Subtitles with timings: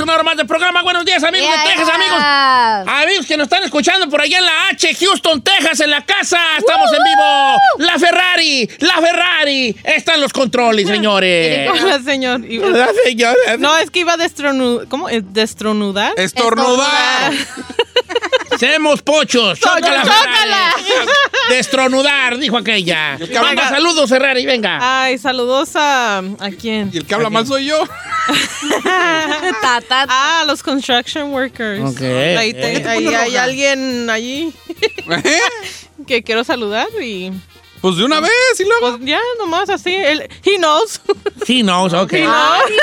[0.00, 0.82] una hora más del programa.
[0.82, 2.18] Buenos días, amigos de Texas, amigos.
[2.88, 6.38] Amigos que nos están escuchando por allá en la H, Houston, Texas, en la casa.
[6.58, 7.58] Estamos en vivo.
[7.78, 9.76] La Ferrari, la Ferrari.
[9.84, 11.70] Están los controles, señores.
[11.70, 12.40] Hola, señor.
[12.40, 13.56] La señora.
[13.58, 14.88] No, es que iba a destronudar.
[14.88, 15.08] ¿Cómo?
[15.08, 16.12] ¿Eh, ¿Destronudar?
[16.16, 17.32] Estornudar.
[18.60, 19.58] Semos pochos.
[19.58, 20.74] Chócala, Chócala.
[21.48, 23.16] Destronudar, dijo aquella.
[23.16, 24.78] que habla Venga, más- saludos, Ferrari, venga.
[25.04, 26.18] Ay, saludos a.
[26.18, 26.90] ¿A quién?
[26.92, 27.82] Y el que habla mal soy yo.
[29.62, 31.80] Ta, ta, Ah, los construction workers.
[31.90, 32.02] Ok.
[32.02, 34.52] Ahí, te- ahí hay alguien allí
[35.08, 35.40] ¿Eh?
[36.06, 37.32] que quiero saludar y.
[37.80, 38.98] Pues de una vez y luego.
[38.98, 39.94] Pues ya, nomás así.
[39.94, 41.00] Él, he knows.
[41.46, 41.92] Sí, no, ok.
[42.20, 42.74] No, sí,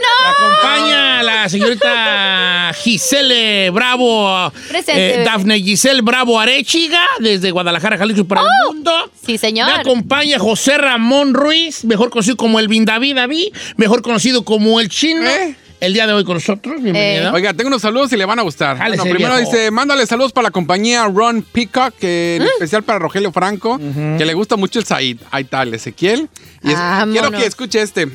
[0.00, 4.52] La acompaña la señorita Giselle Bravo.
[4.68, 5.24] Presente, eh.
[5.24, 8.92] Dafne Giselle Bravo Arechiga, desde Guadalajara, Jalisco para el mundo.
[9.24, 9.68] Sí, señor.
[9.68, 14.88] Me acompaña José Ramón Ruiz, mejor conocido como el Vindaví David, mejor conocido como el
[14.88, 15.28] Chino.
[15.28, 15.56] ¿Eh?
[15.82, 17.32] El día de hoy con nosotros, bienvenido.
[17.32, 18.78] Oiga, tengo unos saludos y le van a gustar.
[18.78, 19.50] Jálese, Bueno, primero viejo.
[19.50, 23.78] dice, mándale saludos para la compañía Ron Peacock, que en especial para Rogelio Franco,
[24.16, 25.18] que le gusta mucho el Said.
[25.32, 26.28] Ahí tal, Ezequiel.
[26.62, 26.78] Y es-
[27.10, 28.08] quiero que escuche este.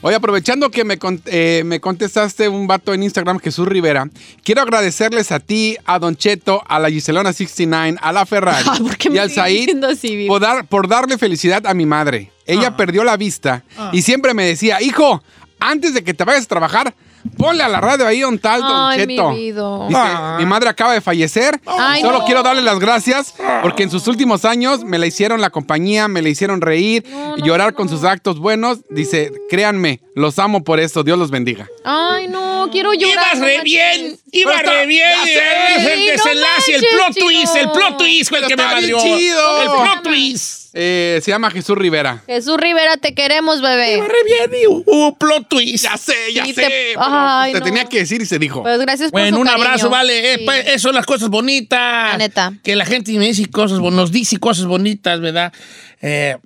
[0.00, 4.10] Oye, aprovechando que me, eh, me contestaste un vato en Instagram, Jesús Rivera,
[4.42, 8.80] quiero agradecerles a ti, a Don Cheto, a la Giselona 69, a la Ferrari Ay,
[8.80, 12.32] ¿por qué y al Said así, por, dar- por darle felicidad a mi madre.
[12.46, 12.76] Ella Ah.
[12.76, 15.22] perdió la vista y siempre me decía, hijo,
[15.60, 16.92] antes de que te vayas a trabajar,
[17.36, 19.34] ponle a la radio ahí un tal Don Ay, mi Cheto.
[19.34, 19.86] vida.
[19.88, 20.36] Dice, Ah.
[20.38, 21.60] mi madre acaba de fallecer.
[21.66, 22.24] Ay, Solo no.
[22.24, 26.22] quiero darle las gracias porque en sus últimos años me la hicieron la compañía, me
[26.22, 27.04] la hicieron reír
[27.36, 28.80] y llorar con sus actos buenos.
[28.90, 31.02] Dice, créanme, los amo por eso.
[31.02, 31.68] Dios los bendiga.
[31.84, 33.26] Ay, no, quiero llorar.
[33.36, 34.20] Ibas re no bien, manches.
[34.32, 35.08] iba Pero está- re bien.
[35.26, 38.98] eh, el no desenlace, el plot twist, el plot twist fue el que me madrió.
[39.00, 39.62] chido.
[39.62, 40.61] El plot twist.
[40.74, 42.22] Eh, se llama Jesús Rivera.
[42.26, 43.98] Jesús Rivera, te queremos, bebé.
[44.00, 45.84] re bien y hubo plot twist.
[45.84, 46.54] Ya sé, ya sé.
[46.54, 47.64] te- Ay, te no.
[47.64, 48.62] tenía que decir y se dijo.
[48.62, 49.64] Pues gracias por Bueno, su un cariño.
[49.66, 50.32] abrazo, vale.
[50.34, 50.44] Eh, Sí.
[50.46, 52.12] pues, eso son las cosas bonitas.
[52.12, 52.52] La neta.
[52.64, 55.52] Que la gente me dice cosas, nos dice cosas bonitas, ¿verdad?
[56.00, 56.36] Eh,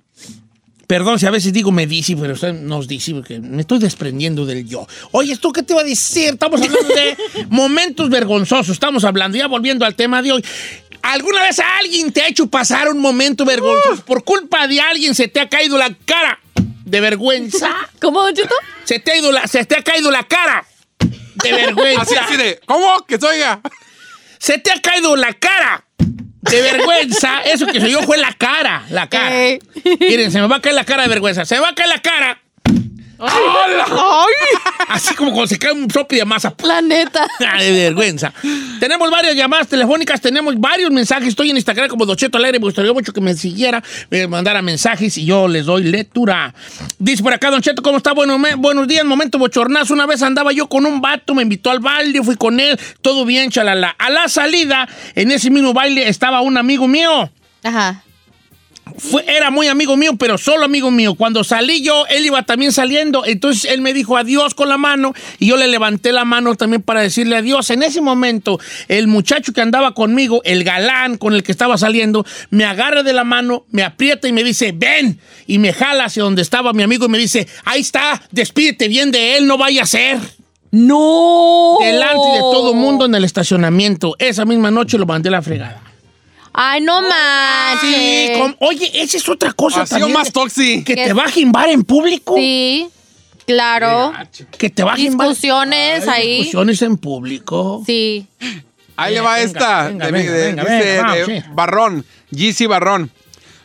[0.87, 4.45] perdón si a veces digo me dice, pero usted nos dice porque me estoy desprendiendo
[4.45, 4.87] del yo.
[5.11, 6.29] Oye, ¿esto qué te va a decir?
[6.33, 7.17] Estamos hablando de
[7.49, 8.69] momentos vergonzosos.
[8.69, 10.45] Estamos hablando, ya volviendo al tema de hoy.
[11.01, 14.03] ¿Alguna vez a alguien te ha hecho pasar un momento vergonzoso?
[14.05, 16.39] Por culpa de alguien se te ha caído la cara
[16.85, 17.69] de vergüenza.
[18.01, 18.55] ¿Cómo, Don Cheto?
[18.83, 20.65] Se te ha, ido la, se te ha caído la cara
[20.99, 22.01] de vergüenza.
[22.01, 23.05] Así, así de, ¿cómo?
[23.05, 23.61] Que se oiga.
[24.39, 27.41] Se te ha caído la cara de vergüenza.
[27.45, 29.45] Eso que se yo fue la cara, la cara.
[29.45, 29.59] Eh.
[29.99, 31.45] Miren, se me va a caer la cara de vergüenza.
[31.45, 32.41] Se me va a caer la cara.
[34.89, 36.53] Así como cuando se cae un sopi de masa.
[36.63, 37.27] La neta.
[37.47, 38.31] Ah, de vergüenza.
[38.79, 41.29] Tenemos varias llamadas telefónicas, tenemos varios mensajes.
[41.29, 42.59] Estoy en Instagram como Docheto Alegre.
[42.59, 46.53] Me gustaría mucho que me siguiera, me mandara mensajes y yo les doy lectura.
[46.99, 48.13] Dice por acá, Don Cheto, ¿cómo está?
[48.13, 49.93] Bueno, me- buenos días, momento bochornazo.
[49.93, 53.25] Una vez andaba yo con un vato, me invitó al baile, fui con él, todo
[53.25, 53.95] bien, chalala.
[53.97, 57.29] A la salida, en ese mismo baile estaba un amigo mío.
[57.63, 58.03] Ajá.
[58.97, 61.15] Fue- era muy amigo mío, pero solo amigo mío.
[61.15, 63.25] Cuando salí yo, él iba también saliendo.
[63.25, 66.81] Entonces él me dijo adiós con la mano y yo le levanté la mano también
[66.81, 67.69] para decirle adiós.
[67.69, 72.25] En ese momento, el muchacho que andaba conmigo, el galán con el que estaba saliendo,
[72.49, 75.19] me agarra de la mano, me aprieta y me dice, ven.
[75.47, 79.11] Y me jala hacia donde estaba mi amigo y me dice, ahí está, despídete bien
[79.11, 80.19] de él, no vaya a ser.
[80.71, 81.77] ¡No!
[81.81, 84.15] Delante de todo mundo en el estacionamiento.
[84.19, 85.81] Esa misma noche lo mandé a la fregada.
[86.59, 87.89] Ay, no manches.
[87.91, 90.17] Sí, com- oye, esa es otra cosa Ha sido también.
[90.17, 90.83] más toxi.
[90.83, 91.05] Que ¿Qué?
[91.05, 92.35] te va a jimbar en público.
[92.35, 92.89] Sí,
[93.45, 94.11] claro.
[94.57, 95.27] Que te va a jimbar.
[95.29, 96.37] Discusiones Ay, ahí.
[96.37, 97.83] Discusiones en público.
[97.85, 98.25] Sí.
[98.95, 99.87] Ahí le va Venga, esta.
[99.89, 101.49] venga, de- venga, de- venga, dice venga, de vamos, sí.
[101.53, 103.11] Barrón, GC Barrón.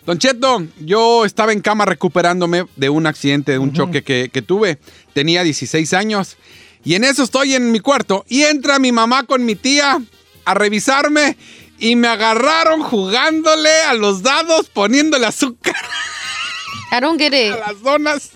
[0.04, 4.42] Don Cheto, yo estaba en cama recuperándome de un accidente, de un choque que, que
[4.42, 4.78] tuve.
[5.14, 6.36] Tenía 16 años.
[6.84, 8.24] Y en eso estoy en mi cuarto.
[8.28, 9.98] Y entra mi mamá con mi tía
[10.44, 11.36] a revisarme.
[11.78, 15.74] Y me agarraron jugándole a los dados, poniéndole azúcar
[16.92, 17.54] I don't get it.
[17.54, 18.30] a las donas.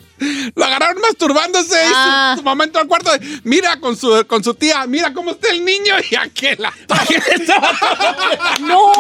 [0.55, 2.35] Lo agarraron masturbándose y su- Ah.
[2.37, 3.13] su, mamá entró al cuarto.
[3.13, 6.73] de, mira con su, con su tía, mira cómo está el niño y aquella.
[8.61, 8.93] ¡No!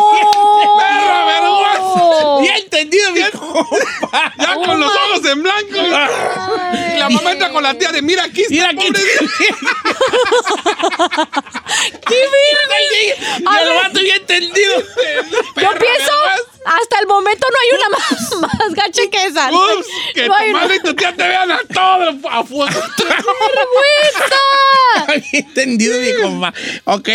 [0.78, 2.40] ¡Perra vergüenza!
[2.42, 3.06] Bien entendido,
[3.38, 4.34] compa.
[4.38, 5.76] Ya con los ojos en blanco.
[5.76, 8.86] Y la mamá entra con la tía de mira aquí está, Mira aquí.
[8.88, 9.00] pobre
[12.06, 13.44] ¡Qué bien!
[13.44, 14.74] Yo lo mato bien entendido.
[14.80, 14.86] Yo
[15.78, 16.12] pienso,
[16.66, 19.50] hasta el momento no hay una más, más gacha que esa.
[19.50, 22.44] No hay- Ups, que no tu madre y tu tía te vean a todo a
[22.44, 22.66] fuego.
[25.06, 25.22] ¡Vergüenza!
[25.32, 26.52] Entendido, mi compa.
[26.84, 27.08] Ok,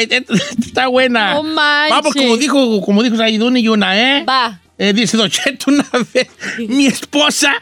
[0.59, 1.33] está buena.
[1.35, 1.97] No manches.
[1.97, 4.23] Vamos, como dijo, como dijo Saidún y una, ¿eh?
[4.27, 4.59] Va.
[4.77, 6.27] Eh, dice Don Cheto una vez,
[6.67, 7.53] mi esposa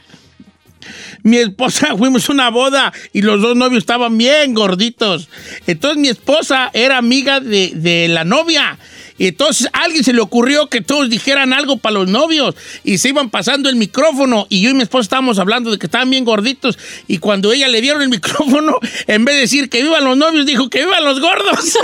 [1.21, 5.27] mi esposa, fuimos a una boda y los dos novios estaban bien gorditos.
[5.67, 8.79] Entonces mi esposa era amiga de, de la novia.
[9.19, 12.97] Y entonces a alguien se le ocurrió que todos dijeran algo para los novios y
[12.97, 16.09] se iban pasando el micrófono y yo y mi esposa estábamos hablando de que estaban
[16.09, 20.03] bien gorditos y cuando ella le dieron el micrófono, en vez de decir que vivan
[20.05, 21.59] los novios, dijo que vivan los gordos.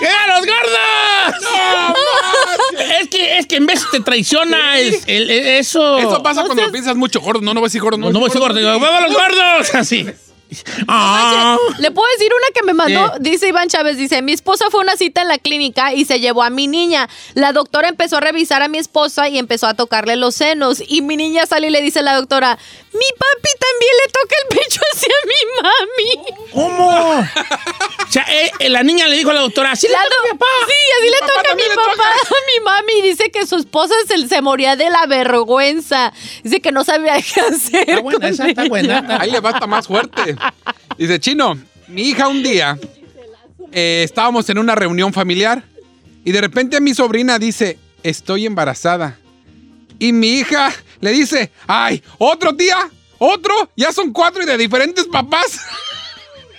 [0.00, 1.44] ¡Vivan los gordos!
[3.02, 5.98] es, que, es que en vez te traiciona el- el- el- eso.
[5.98, 7.40] Eso pasa cuando piensas mucho gordo.
[7.40, 7.98] No, no voy a decir gordo.
[7.98, 9.74] No, no voy a decir gordo, ¡vivan los gordos!
[9.74, 10.06] Así.
[10.86, 11.56] Ah.
[11.78, 13.18] Le puedo decir una que me mandó, Sí.
[13.20, 16.20] dice Iván Chávez, dice, mi esposa fue a una cita en la clínica y se
[16.20, 17.08] llevó a mi niña.
[17.34, 20.82] La doctora empezó a revisar a mi esposa y empezó a tocarle los senos.
[20.86, 22.58] Y mi niña sale y le dice a la doctora,
[22.92, 26.42] mi papi también le toca el pecho hacia mi mami.
[26.52, 27.20] ¿Cómo?
[28.08, 30.16] O sea, eh, eh, la niña le dijo a la doctora, así le La toca
[30.16, 30.46] a mi papá.
[30.66, 32.92] Sí, así le papá toca a mi también le papá, a mi mami.
[33.00, 36.12] Y dice que su esposa se, se moría de la vergüenza.
[36.42, 37.90] Dice que no sabía qué hacer.
[37.90, 38.68] Está buena, con esa está ella.
[38.70, 39.18] buena.
[39.20, 40.36] Ahí le va hasta más fuerte.
[40.96, 41.58] Dice, Chino,
[41.88, 42.78] mi hija un día
[43.72, 45.62] eh, estábamos en una reunión familiar
[46.24, 49.18] y de repente mi sobrina dice, estoy embarazada.
[49.98, 52.76] Y mi hija le dice, ay, otro tía,
[53.18, 55.60] otro, ya son cuatro y de diferentes papás.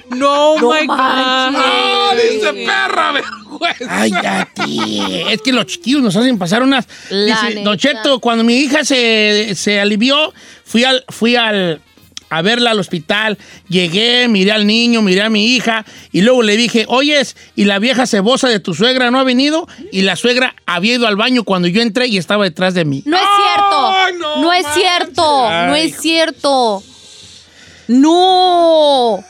[0.09, 0.97] No, No my God.
[0.97, 3.85] ¡Ah, dice perra, vergüenza!
[3.89, 5.23] Ay, ya, ti.
[5.29, 6.87] Es que los chiquillos nos hacen pasar unas.
[7.09, 7.61] La Dice.
[7.61, 10.33] Don Cheto, cuando mi hija se, se alivió,
[10.65, 11.81] fui al, fui al
[12.29, 13.37] a verla al hospital,
[13.67, 17.79] llegué, miré al niño, miré a mi hija y luego le dije, oyes, ¿y la
[17.79, 19.67] vieja cebosa de tu suegra no ha venido?
[19.91, 23.03] Y la suegra había ido al baño cuando yo entré y estaba detrás de mí.
[23.05, 24.17] No es cierto.
[24.19, 25.49] no No, es cierto.
[25.49, 26.83] No es cierto.
[27.87, 29.23] No.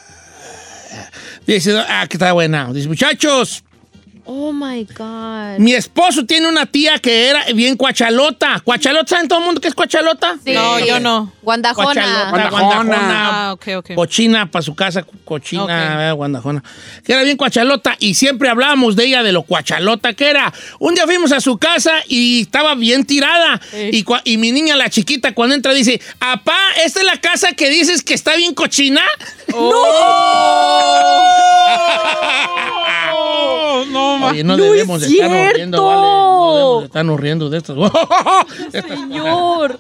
[1.48, 2.72] Dice, ah, que está buena.
[2.74, 3.64] Dice, muchachos,
[4.32, 5.58] Oh my God.
[5.58, 8.60] mi esposo tiene una tía que era bien cuachalota.
[8.64, 9.08] ¿Cuachalota?
[9.08, 10.36] ¿Saben todo el mundo qué es cuachalota?
[10.46, 10.52] Sí.
[10.54, 11.34] No, yo no.
[11.42, 12.30] Guandajona.
[12.30, 12.50] Guandajona.
[12.50, 13.48] guandajona.
[13.48, 13.96] Ah, ok, ok.
[13.96, 15.70] Cochina para su casa, cochina, Ok.
[15.72, 16.64] eh, guandajona.
[17.04, 20.54] Que era bien cuachalota y siempre hablábamos de ella, de lo cuachalota que era.
[20.78, 23.60] Un día fuimos a su casa y estaba bien tirada.
[23.92, 26.56] Y, cua- y mi niña, la chiquita, cuando entra dice, apá,
[26.86, 29.02] ¿esta es la casa que dices que está bien cochina?
[29.54, 29.72] Oh,
[32.70, 32.79] no,
[33.90, 36.02] ma- Oye, no, ¡No debemos es estarnos riendo, vale.
[36.02, 37.78] No debemos estarnos riendo de estas.
[38.88, 39.80] Señor.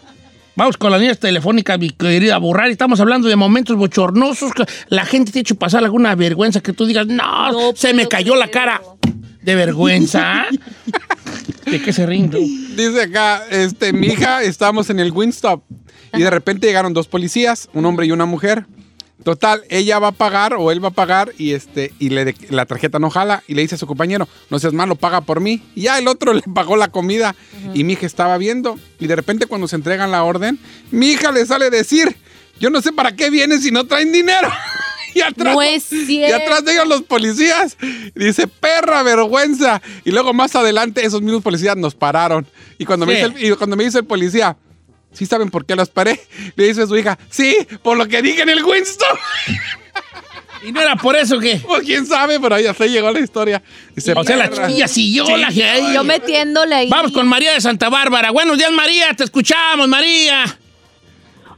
[0.55, 2.71] Vamos con las líneas telefónicas, mi querida Burrari.
[2.71, 4.53] Estamos hablando de momentos bochornosos.
[4.53, 7.93] que La gente te ha hecho pasar alguna vergüenza que tú digas, no, No se
[7.93, 8.81] me cayó la cara
[9.41, 10.45] de vergüenza.
[11.65, 12.39] ¿De qué se tú?
[12.75, 15.63] Dice acá, este, mi hija, estábamos en el Winstop
[16.13, 18.65] y de repente llegaron dos policías, un hombre y una mujer.
[19.23, 22.65] Total, ella va a pagar o él va a pagar y este y le, la
[22.65, 25.61] tarjeta no jala y le dice a su compañero, no seas malo, paga por mí.
[25.75, 27.35] Y ya el otro le pagó la comida
[27.73, 30.57] y mi hija estaba viendo y de repente cuando se entregan la orden,
[30.91, 32.15] mi hija le sale a decir,
[32.59, 34.49] yo no sé para qué vienen si no traen dinero.
[35.11, 37.77] Y atrás, No es y atrás de ellos los policías.
[38.13, 39.81] Dice, perra vergüenza.
[40.05, 42.45] Y luego más adelante esos mismos policías nos pararon.
[42.77, 44.55] Y cuando, me, dice el, y cuando me dice el policía,
[45.13, 46.19] ¿sí saben por qué los paré?
[46.55, 49.17] Le dice a su hija, sí, por lo que dije en el Winston.
[50.61, 51.55] Y no era por eso que...
[51.65, 53.63] pues quién sabe, pero ahí hasta ahí llegó la historia.
[53.95, 56.89] Dice, O sea, la chiquilla siguió la que Yo metiéndole ahí.
[56.89, 58.31] Vamos con María de Santa Bárbara.
[58.31, 59.13] Buenos días, María.
[59.13, 60.43] Te escuchamos, María.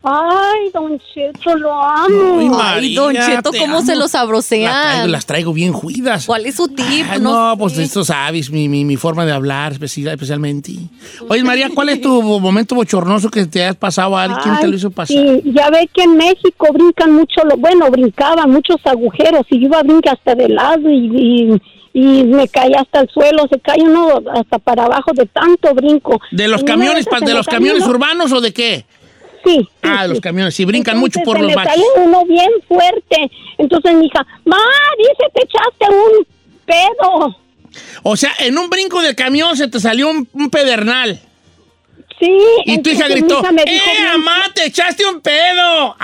[0.03, 2.39] Ay, don Cheto, lo amo.
[2.39, 3.85] Ay, Ay, María, Don Cheto, ¿cómo amo.
[3.85, 5.11] se los traigo, sabrosean?
[5.11, 6.25] las traigo bien juidas.
[6.25, 7.05] ¿Cuál es su tip?
[7.07, 7.57] Ay, No no, sé.
[7.59, 10.73] pues esto sabes, mi, mi, mi forma de hablar especi- especialmente.
[11.29, 14.39] Oye, María, ¿cuál es tu momento bochornoso que te has pasado a alguien?
[14.41, 15.15] ¿Quién te lo hizo pasar?
[15.15, 19.65] Sí, ya ve que en México brincan mucho, lo, bueno, brincaban muchos agujeros y yo
[19.67, 21.61] iba a brincar hasta de lado y, y,
[21.93, 26.19] y me caía hasta el suelo, se cae uno hasta para abajo de tanto brinco.
[26.31, 28.85] ¿De los camiones, de los camiones urbanos o de qué?
[29.45, 29.67] Sí.
[29.81, 30.21] Ah, los sí.
[30.21, 30.53] camiones.
[30.55, 31.73] Sí, brincan mucho por se los me baches.
[31.73, 33.31] cayó uno bien fuerte.
[33.57, 34.57] Entonces mi hija, ma,
[34.97, 36.25] dice, te echaste un
[36.65, 37.37] pedo.
[38.03, 41.19] O sea, en un brinco del camión se te salió un, un pedernal.
[42.19, 42.37] Sí.
[42.65, 45.95] Y tu hija gritó, hija me dijo, ¡Eh, mamá, te echaste un pedo!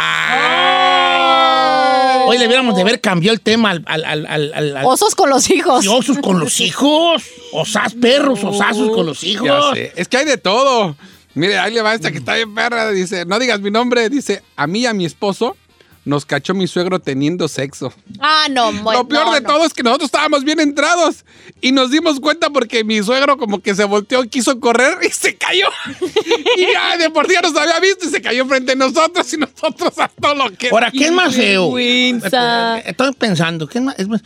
[0.88, 2.22] ¡Ay!
[2.26, 3.84] Hoy le hubiéramos de haber cambiado el tema al...
[3.86, 5.86] al, al, al- al- al- Osos con los hijos.
[5.86, 7.24] y osos con los hijos.
[7.54, 9.46] Osas perros, osazos con los hijos.
[9.48, 9.94] Ya sé.
[9.96, 10.96] Es que hay de todo.
[11.38, 12.90] Mire, ahí le va esta que está bien perra.
[12.92, 14.10] Dice, no digas mi nombre.
[14.10, 15.56] Dice, a mí y a mi esposo
[16.04, 17.94] nos cachó mi suegro teniendo sexo.
[18.20, 19.50] Ah, no, bueno, Lo peor no, de no.
[19.50, 21.26] todo es que nosotros estábamos bien entrados
[21.60, 25.36] y nos dimos cuenta porque mi suegro como que se volteó, quiso correr y se
[25.36, 25.68] cayó.
[26.58, 29.32] y ya de por sí ya nos había visto y se cayó frente a nosotros
[29.34, 30.70] y nosotros a todo lo que...
[30.70, 31.78] Ahora, ¿qué es más feo?
[31.78, 34.00] Estoy pensando, ¿qué es más?
[34.00, 34.24] es más-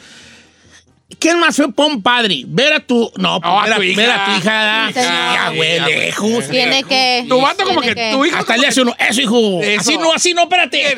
[1.20, 2.44] ¿Quién más fue pa' un padre?
[2.48, 3.12] Ver a tu.
[3.18, 4.02] No, No, ver, a, tu hija.
[4.02, 4.88] ver a tu hija.
[4.94, 6.50] Sí, ya, güey, lejos.
[6.50, 7.26] Tiene que.
[7.28, 8.96] Tu vato como que tu hijo Hasta le hace uno.
[8.98, 9.62] Eso, hijo.
[9.62, 9.82] Eso.
[9.82, 10.96] Así no, así no, espérate.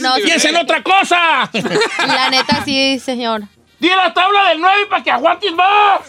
[0.00, 1.50] No, Piensa en otra cosa.
[2.06, 3.42] La neta, sí, señor.
[3.78, 6.00] Di la tabla del 9 para que aguantes más.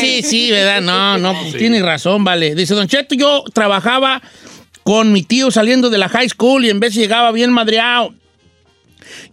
[0.00, 0.80] Sí, sí, ¿verdad?
[0.80, 2.54] No, no, pues tienes razón, vale.
[2.54, 4.22] Dice Don Cheto, yo trabajaba
[4.82, 8.14] con mi tío saliendo de la high school y en vez llegaba bien madreado.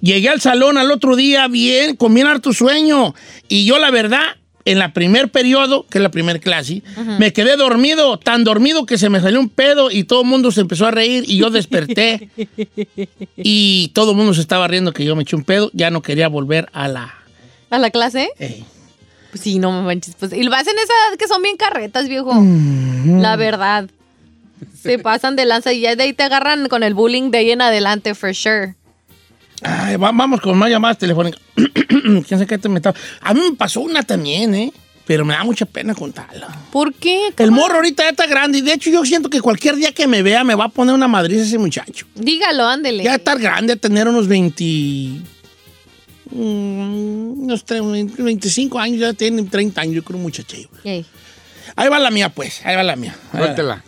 [0.02, 3.14] Llegué al salón al otro día bien, con bien harto sueño.
[3.48, 4.24] Y yo, la verdad,
[4.66, 6.84] en la primer periodo, que es la primer clase,
[7.18, 10.52] me quedé dormido, tan dormido que se me salió un pedo y todo el mundo
[10.52, 12.30] se empezó a reír y yo desperté.
[13.38, 15.70] y todo el mundo se estaba riendo que yo me eché un pedo.
[15.74, 17.16] Ya no quería volver a la...
[17.70, 18.30] ¿A la clase?
[18.40, 18.64] eh,
[19.32, 20.16] Pues sí, no manches.
[20.20, 22.34] Pues, y lo hacen esa edad que son bien carretas, viejo.
[23.06, 23.90] La verdad.
[24.82, 27.52] Se pasan de lanza y ya de ahí te agarran con el bullying de ahí
[27.52, 28.76] en adelante, for sure.
[29.62, 31.42] Ay, va- vamos con más llamadas telefónicas.
[31.56, 34.72] ¿Quién sabe qué te A mí me pasó una también, ¿eh?
[35.06, 36.48] Pero me da mucha pena contarla.
[36.72, 37.34] ¿Por qué?
[37.38, 40.06] El morro ahorita ya está grande y de hecho yo siento que cualquier día que
[40.06, 42.06] me vea me va a poner una madriz ese muchacho.
[42.14, 43.04] Dígalo, ándele.
[43.04, 44.64] Ya estar grande, tener unos 20...
[46.32, 50.70] mm, unos tre- 25 años, ya tiene 30 años, yo creo, muchachillo.
[51.76, 52.64] Ahí va la mía, pues.
[52.66, 53.16] Ahí va la mía.
[53.32, 53.84] Suéltela.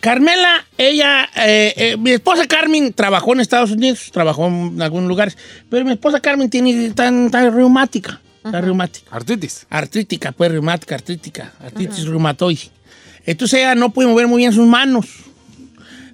[0.00, 5.36] Carmela, ella, eh, eh, mi esposa Carmen trabajó en Estados Unidos, trabajó en algunos lugares,
[5.68, 9.66] pero mi esposa Carmen tiene tan, tan reumática, tan reumática, Artritis.
[9.70, 12.70] artrítica, pues reumática, artrítica, artritis reumatoide.
[13.26, 15.06] Entonces ella no puede mover muy bien sus manos.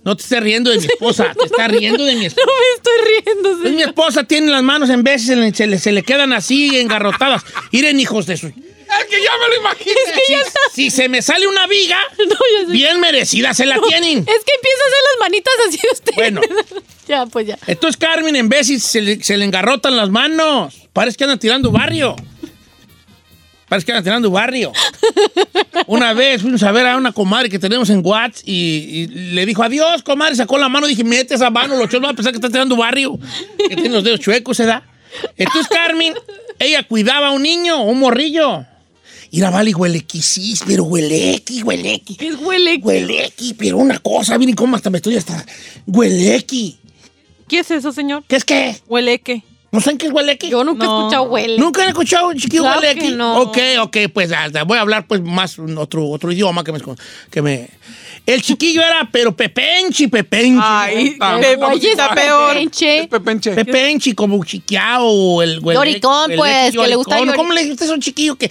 [0.04, 2.46] No te estés riendo de mi esposa, te estás riendo de mi esposa.
[2.46, 5.66] No me estoy riendo, Pues mi esposa tiene las manos en veces se le, se
[5.66, 7.42] le- se le quedan así engarrotadas.
[7.72, 8.52] Miren, hijos de su.
[9.00, 9.96] Es que ya me lo imagino.
[10.26, 12.72] Si, si se me sale una viga, ya sé.
[12.72, 14.18] bien merecida se la tienen.
[14.18, 16.12] Es que empieza a hacer las manitas así usted.
[16.14, 16.40] Bueno.
[17.08, 17.58] ya, pues ya.
[17.66, 20.74] Entonces Carmen en veces se le, se le engarrotan las manos.
[20.92, 22.16] Parece que andan tirando barrio.
[23.68, 24.72] Parece que andan tirando barrio.
[25.86, 29.44] Una vez fuimos a ver a una comadre que tenemos en Watts y, y le
[29.44, 30.36] dijo, adiós, comadre.
[30.36, 30.86] Sacó la mano.
[30.86, 33.18] Dije, mete esa mano, los chos van a pensar que está tirando barrio.
[33.68, 34.84] Que tiene los dedos chuecos, ¿se da?
[35.36, 36.14] Entonces Carmen,
[36.58, 38.64] ella cuidaba a un niño, un morrillo.
[39.30, 42.16] Y la vale huelequi, sí, pero huelequi, huelequi.
[42.16, 42.80] ¿Qué huele?
[42.82, 45.44] Huelequi, pero una cosa, miren cómo hasta me estoy hasta...
[45.86, 46.78] Huelequi.
[47.48, 48.24] ¿Qué es eso, señor?
[48.28, 48.76] ¿Qué es qué?
[48.88, 49.42] Huele que.
[49.72, 50.48] ¿No saben qué es huelequi?
[50.48, 50.98] Yo nunca he No.
[51.00, 51.58] escuchado huele.
[51.58, 53.00] ¿Nunca han escuchado un chiquillo Claro huelequi?
[53.00, 53.40] que no.
[53.42, 56.80] Ok, ok, pues hasta voy a hablar pues más otro, otro idioma que me,
[57.30, 57.68] que me...
[58.24, 60.60] El chiquillo era, pero pepenchi, pepenchi.
[60.60, 62.54] Ay, Ah, Pepe, Oye, está peor.
[63.08, 63.52] pepenche.
[63.54, 66.00] Pepenchi, como chiqueado o el huelequi,
[66.36, 68.50] pues, que le gusta ¿Cómo le dijiste a un chiquillo que...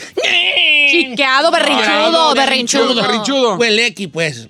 [0.91, 2.95] Chiqueado, berrinchudo, berrinchudo.
[2.95, 3.55] berrinchudo.
[3.55, 4.47] Huelequi, pues.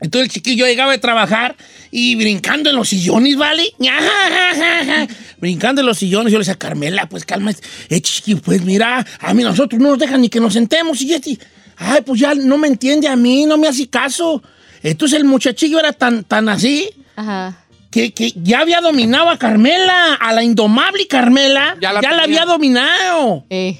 [0.00, 1.54] Entonces el chiquillo llegaba de trabajar
[1.94, 3.74] y brincando en los sillones, ¿vale?
[5.38, 6.32] brincando en los sillones.
[6.32, 7.52] Yo le decía, Carmela, pues calma.
[7.90, 8.02] Eh,
[8.42, 11.02] pues mira, a mí nosotros no nos dejan ni que nos sentemos.
[11.02, 11.38] Y este,
[11.76, 14.42] ay, pues ya no me entiende a mí, no me hace caso.
[14.82, 17.62] Entonces el muchachillo era tan, tan así Ajá.
[17.90, 21.76] que, que ya había dominado a Carmela, a la indomable Carmela.
[21.78, 23.44] Ya Ya la había dominado.
[23.50, 23.78] Eh.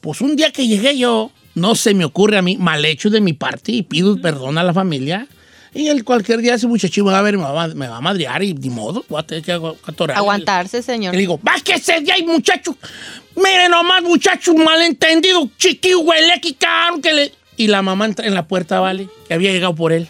[0.00, 3.20] Pues un día que llegué yo, no se me ocurre a mí, mal hecho de
[3.20, 5.28] mi parte, y pido perdón a la familia.
[5.76, 7.86] Y el cualquier día ese muchachito me va a ver y me va, a- me
[7.86, 10.16] va a madrear y ni modo, voy a tener que atorar.
[10.16, 11.12] Aguantarse, Y señor.
[11.12, 12.74] le digo, va que ese día hay muchachos,
[13.34, 17.32] miren nomás muchachos malentendidos, chiquillo, huele, que caro, que le...
[17.58, 19.08] Y la mamá entra en la puerta, ¿vale?
[19.28, 20.08] Que había llegado por él.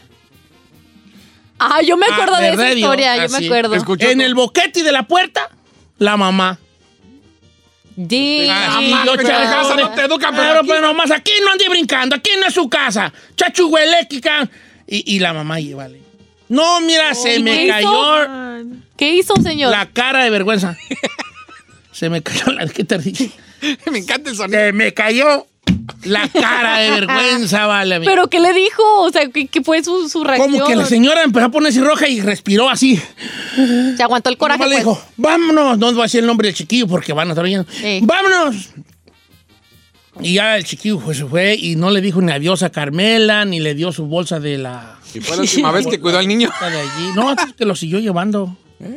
[1.58, 2.78] Ah, yo me acuerdo Ah, de esa ¿verdad, Dios?
[2.78, 3.40] historia, yo Así.
[3.40, 3.74] me acuerdo.
[3.74, 4.26] Escuchó En todo.
[4.26, 5.48] el boquete de la puerta,
[5.98, 6.58] la mamá.
[7.96, 11.32] Di- Ah, sí, mamá, yo, pero casa no de- te educan, pero pero nomás aquí
[11.42, 13.10] no ande brincando, aquí no es su casa.
[13.36, 14.48] Chachu huelequica.
[14.86, 16.00] Y, y la mamá vale.
[16.48, 18.16] No, mira, se ¿y me qué cayó
[18.96, 19.70] ¿Qué hizo, señor?
[19.72, 20.76] la cara de vergüenza.
[21.92, 22.66] se me cayó la...
[22.68, 23.30] ¿Qué te dije?
[23.90, 24.58] Me encanta el sonido.
[24.60, 25.46] Se me cayó
[26.04, 27.96] la cara de vergüenza, vale.
[27.96, 28.10] amigo.
[28.10, 28.82] ¿Pero qué le dijo?
[29.00, 30.52] O sea, ¿qué, qué fue su, su reacción?
[30.52, 33.00] Como que la señora empezó a ponerse roja y respiró así.
[33.96, 34.96] Se aguantó el coraje, Nomás le pues.
[34.96, 35.78] dijo, vámonos.
[35.78, 37.66] No voy a decir el nombre del chiquillo porque van a estar oyendo.
[37.70, 38.00] Sí.
[38.02, 38.70] Vámonos.
[40.20, 43.44] Y ya el chiquillo pues, se fue y no le dijo ni adiós a Carmela,
[43.44, 44.98] ni le dio su bolsa de la...
[45.14, 46.50] Y fue la última vez que cuidó al niño.
[46.60, 47.10] de allí.
[47.14, 48.56] No, es que lo siguió llevando.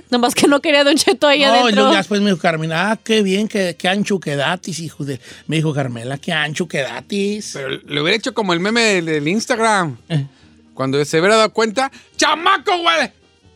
[0.09, 1.91] Nomás que no quería Don Cheto ahí No, adentro.
[1.91, 5.19] ya después me dijo Carmela, ah, qué bien, qué, qué ancho quedatis, hijo de...
[5.47, 7.51] Me dijo Carmela, qué ancho quedatis.
[7.53, 9.97] Pero le hubiera hecho como el meme del, del Instagram.
[10.09, 10.25] Eh.
[10.73, 13.11] Cuando se hubiera dado cuenta, ¡chamaco, güey!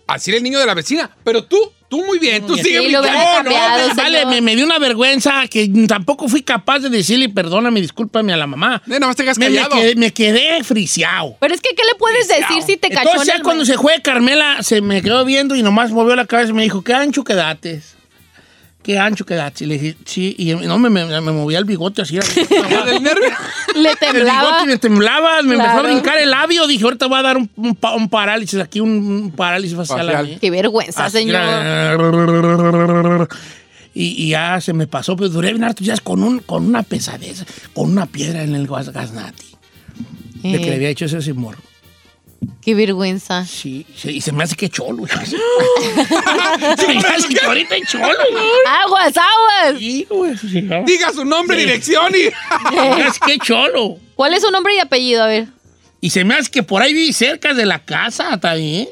[0.08, 1.10] Así era el niño de la vecina.
[1.24, 1.58] Pero tú,
[1.94, 3.52] tú muy bien, tú Sí, sigue lo hubiera brincando.
[3.52, 4.34] cambiado, pues, vale, señor.
[4.34, 8.48] me, me dio una vergüenza que tampoco fui capaz de decirle perdóname, discúlpame a la
[8.48, 8.82] mamá.
[8.88, 9.76] Nomás te quedas Me, me callado.
[9.76, 11.38] quedé, me quedé friseado.
[11.40, 13.66] Pero es que, ¿qué le puedes decir si te cachó Entonces en ya el cuando
[13.66, 16.84] se fue Carmela, se me quedó viendo y nomás movió la cabeza y me dijo,
[16.84, 17.96] qué ancho quedates.
[18.84, 19.63] Qué ancho quedaste.
[19.63, 22.16] Y le dije, sí, y no, me, me, me movía el bigote así.
[22.16, 22.22] Ya.
[23.75, 24.42] Le El temblaba.
[24.50, 26.68] bigote me temblaba, me empezó a brincar el labio.
[26.68, 30.02] Dije, ahorita voy a dar un, un pa- un parálisis aquí, un, un parálisis facial.
[30.10, 30.28] a Facial.
[30.28, 30.38] mí.
[30.40, 31.36] Qué vergüenza, Así, señor.
[33.96, 36.82] Y, y ya se me pasó, pero duré bien hartos días con, un, con una
[36.84, 39.46] pesadez, con una piedra en el gaznati.
[40.42, 41.60] De que le Eh, había hecho ese morro.
[42.62, 43.46] Qué vergüenza.
[43.46, 45.06] Sí, sí, y se me hace que cholo.
[45.26, 48.06] se me hace que ahorita es cholo.
[48.84, 49.80] Aguas, aguas.
[49.80, 50.84] Sí, güey, sí, ¿no?
[50.86, 51.66] Diga su nombre, Sí.
[51.66, 52.24] dirección y.
[52.76, 53.98] Se me hace que cholo.
[54.16, 55.24] ¿Cuál es su nombre y apellido?
[55.24, 55.48] A ver.
[56.02, 58.88] Y se me hace que por ahí vive cerca de la casa también.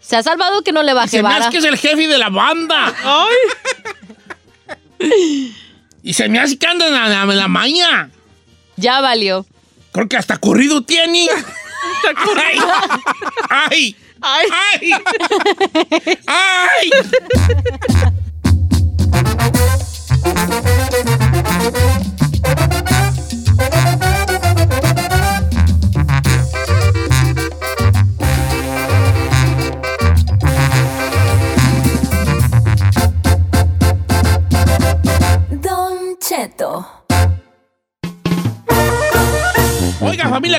[0.00, 1.38] Se ha salvado que no le Y baje se me vara.
[1.40, 2.94] hace que es el jefe de la banda.
[6.02, 8.10] Y se me hace que anda en la, en la maña.
[8.76, 9.46] Ya valió.
[9.92, 11.28] Creo que hasta corrido tiene.
[13.48, 13.96] ¡Ay!
[14.20, 14.46] ¡Ay!
[14.52, 14.92] ¡Ay!
[16.26, 16.90] ¡Ay!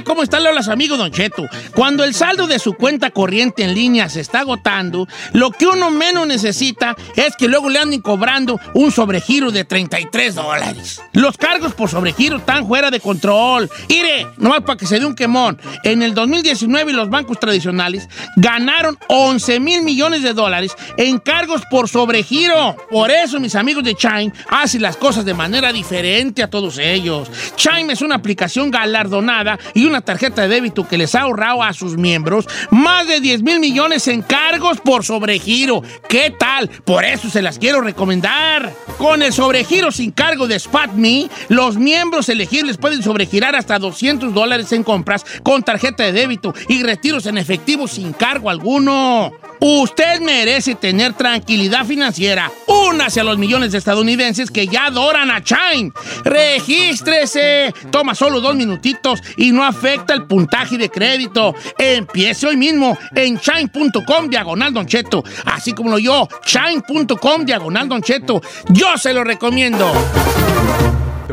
[0.03, 1.47] ¿Cómo están los amigos, Don Cheto?
[1.75, 5.91] Cuando el saldo de su cuenta corriente en línea se está agotando, lo que uno
[5.91, 11.01] menos necesita es que luego le anden cobrando un sobregiro de 33 dólares.
[11.13, 13.69] Los cargos por sobregiro están fuera de control.
[13.89, 15.59] Mire, nomás para que se dé un quemón.
[15.83, 21.87] En el 2019 los bancos tradicionales ganaron 11 mil millones de dólares en cargos por
[21.87, 22.75] sobregiro.
[22.89, 27.29] Por eso mis amigos de Chime hacen las cosas de manera diferente a todos ellos.
[27.55, 31.73] Chime es una aplicación galardonada y una tarjeta de débito que les ha ahorrado a
[31.73, 35.83] sus miembros más de 10 mil millones en cargos por sobregiro.
[36.07, 36.69] ¿Qué tal?
[36.69, 38.73] Por eso se las quiero recomendar.
[38.97, 44.71] Con el sobregiro sin cargo de SpotMe, los miembros elegibles pueden sobregirar hasta 200 dólares
[44.71, 49.33] en compras con tarjeta de débito y retiros en efectivo sin cargo alguno.
[49.59, 52.51] Usted merece tener tranquilidad financiera.
[52.65, 55.91] Únase a los millones de estadounidenses que ya adoran a Chime.
[56.23, 57.71] Regístrese.
[57.91, 61.55] Toma solo dos minutitos y no afecta el puntaje de crédito.
[61.77, 65.23] Empiece hoy mismo en chime.com diagonal Don Cheto.
[65.45, 68.41] Así como lo yo, chime.com diagonal Don Cheto.
[68.69, 69.91] Yo se lo recomiendo.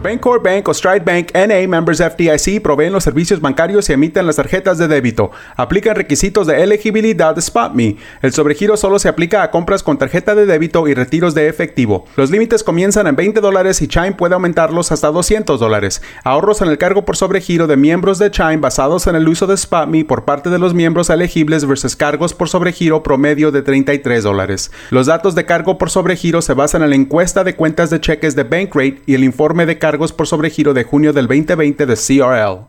[0.00, 4.36] The Bank o Stride Bank NA members FDIC proveen los servicios bancarios y emiten las
[4.36, 5.32] tarjetas de débito.
[5.56, 7.96] Aplican requisitos de elegibilidad de SpotMe.
[8.22, 12.04] El sobregiro solo se aplica a compras con tarjeta de débito y retiros de efectivo.
[12.16, 16.00] Los límites comienzan en 20 dólares y Chime puede aumentarlos hasta 200 dólares.
[16.22, 19.56] Ahorros en el cargo por sobregiro de miembros de Chime basados en el uso de
[19.56, 24.70] SpotMe por parte de los miembros elegibles versus cargos por sobregiro promedio de 33 dólares.
[24.90, 28.36] Los datos de cargo por sobregiro se basan en la encuesta de cuentas de cheques
[28.36, 32.66] de Bankrate y el informe de cargos por sobregiro de junio del 2020 de CRL.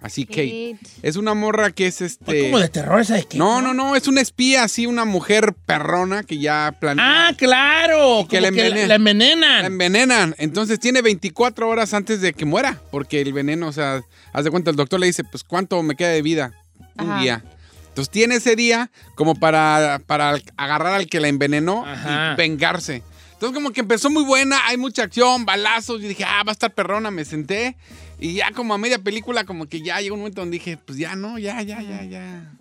[0.00, 0.76] Así, Kate.
[0.80, 0.90] Kate.
[1.02, 2.42] Es una morra que es es este...
[2.44, 3.36] como de terror esa de que.
[3.36, 7.28] No, no, no, es una espía, así, una mujer perrona que ya planea.
[7.28, 8.26] Ah, claro.
[8.30, 9.64] que la envene- la La envenenan.
[9.64, 10.34] envenenan.
[10.38, 12.80] Entonces tiene 24 horas antes de que muera.
[12.92, 15.96] Porque el veneno, o sea, haz de cuenta, el doctor le dice, pues, ¿cuánto me
[15.96, 16.52] queda de vida?
[16.96, 17.42] Un día.
[17.88, 22.34] Entonces tiene ese día como para, para agarrar al que la envenenó Ajá.
[22.34, 23.02] y vengarse.
[23.32, 26.00] Entonces como que empezó muy buena, hay mucha acción, balazos.
[26.02, 27.76] Yo dije, ah, va a estar perrona, me senté.
[28.20, 30.98] Y ya como a media película, como que ya llegó un momento donde dije, pues
[30.98, 32.52] ya no, ya, ya, ya, ya.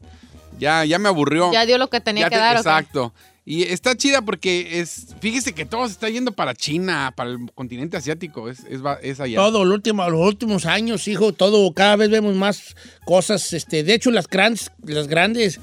[0.59, 1.51] Ya, ya me aburrió.
[1.51, 2.57] Ya dio lo que tenía Ya que te- dar.
[2.57, 3.13] Exacto.
[3.45, 7.49] Y está chida porque es, fíjese que todo se está yendo para China, para el
[7.55, 8.63] continente asiático, es,
[9.01, 9.37] es allá.
[9.37, 13.53] Todo, el último, los últimos años, hijo, todo, cada vez vemos más cosas.
[13.53, 15.61] Este, de hecho, las grandes, las grandes.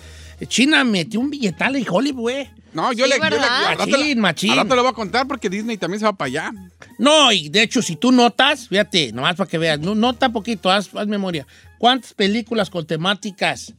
[0.49, 2.51] China metió un billetal en Hollywood, güey.
[2.75, 3.65] No, yo Sí, le, yo le ¿verdad?
[3.67, 4.51] al rato Machín, machín.
[4.51, 6.53] al rato le voy a contar porque Disney también se va para allá.
[6.99, 10.71] No, y de hecho, si tú notas, fíjate, nomás para que veas, no, nota poquito,
[10.71, 11.47] haz, haz memoria.
[11.79, 13.73] ¿Cuántas películas con temáticas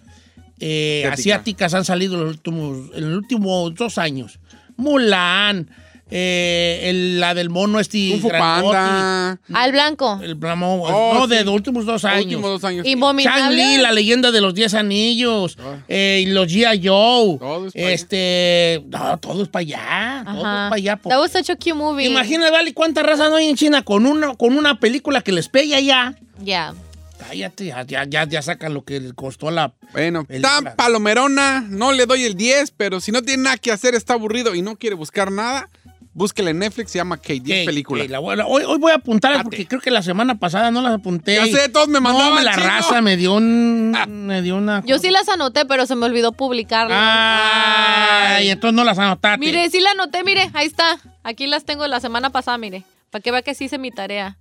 [0.59, 1.13] eh, Asiática.
[1.13, 4.39] asiáticas han salido en los últimos, en los últimos dos años?
[4.77, 5.69] Mulan,
[6.11, 9.39] eh, el- la del mono este Kung Fu grandote, Panda.
[9.53, 10.19] Al blanco.
[10.21, 11.29] El plamo- Oh, no, sí.
[11.35, 12.25] de los últimos dos Los años.
[12.25, 12.85] últimos dos años.
[12.85, 15.77] Shang-Li, la leyenda de los 10 anillos, Ah.
[15.87, 16.81] eh, y los G.I.
[16.87, 17.91] Joe, Todo es pa' allá.
[17.91, 20.69] este, no, todo es para allá, todo es Ajá.
[20.69, 20.97] para allá.
[20.97, 21.09] po.
[21.09, 22.05] That was such a cute movie.
[22.05, 25.49] Imagínate, vale, cuánta raza no hay en China con una, con una película que les
[25.49, 26.15] pegue allá.
[26.43, 26.73] Ya.
[27.17, 29.73] Cállate, ya, ya, ya, ya sacan lo que les costó la...
[29.93, 30.61] Bueno, Película.
[30.61, 34.13] tan palomerona, no le doy el 10, pero si no tiene nada que hacer, está
[34.13, 35.69] aburrido y no quiere buscar nada,
[36.15, 38.01] búsquele en Netflix, se llama K10 que- película.
[38.03, 39.43] que la voy a- hoy, hoy voy a apuntar Date.
[39.43, 41.35] porque creo que la semana pasada no las apunté.
[41.35, 42.65] Ya sé, todos me No, mandaban, la chino.
[42.65, 43.93] raza me dio un...
[43.95, 44.05] Ah.
[44.07, 44.81] Me dio una...
[44.85, 46.97] Yo sí las anoté, pero se me olvidó publicarlas.
[46.99, 49.37] Ay, entonces no las anotaste.
[49.37, 50.97] Mire, sí la anoté, mire, ahí está.
[51.23, 52.83] Aquí las tengo de la semana pasada, mire.
[53.11, 54.37] Para que vea que sí hice mi tarea.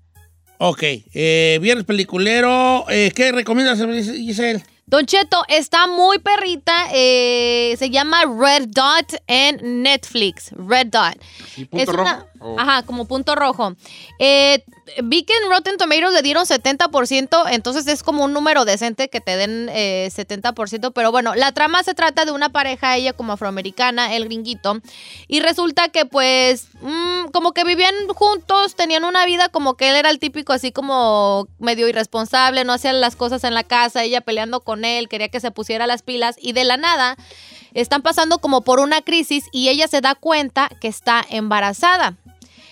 [0.58, 0.82] Ok,
[1.14, 2.84] eh, viernes peliculero.
[2.88, 3.78] eh, ¿Qué recomiendas,
[4.14, 4.62] Giselle?
[4.86, 6.86] Don Cheto, está muy perrita.
[6.92, 10.50] eh, se llama Red Dot en Netflix.
[10.52, 11.14] Red Dot.
[11.56, 12.26] ¿Y punto Es una-?
[12.40, 12.58] Oh.
[12.58, 13.74] Ajá, como punto rojo.
[14.18, 14.62] Eh,
[15.02, 19.22] vi que en Rotten Tomatoes le dieron 70%, entonces es como un número decente que
[19.22, 23.32] te den eh, 70%, pero bueno, la trama se trata de una pareja, ella como
[23.32, 24.80] afroamericana, el gringuito,
[25.26, 29.96] y resulta que pues mm, como que vivían juntos, tenían una vida como que él
[29.96, 34.20] era el típico así como medio irresponsable, no hacía las cosas en la casa, ella
[34.20, 37.18] peleando con él, quería que se pusiera las pilas, y de la nada
[37.74, 42.16] están pasando como por una crisis y ella se da cuenta que está embarazada.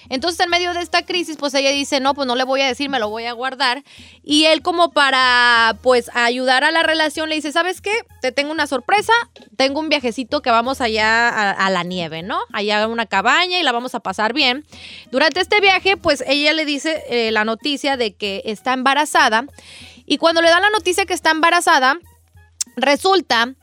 [0.09, 2.67] Entonces, en medio de esta crisis, pues ella dice, no, pues no le voy a
[2.67, 3.83] decir, me lo voy a guardar.
[4.23, 7.93] Y él como para, pues, ayudar a la relación, le dice, ¿sabes qué?
[8.21, 9.15] Te tengo una sorpresa,
[9.57, 12.39] tengo un viajecito que vamos allá a, a la nieve, ¿no?
[12.53, 14.67] Allá a una cabaña y la vamos a pasar bien.
[15.11, 19.47] Durante este viaje, pues ella le dice eh, la noticia de que está embarazada.
[20.13, 21.97] Y cuando le da la noticia que está embarazada,
[22.77, 23.55] resulta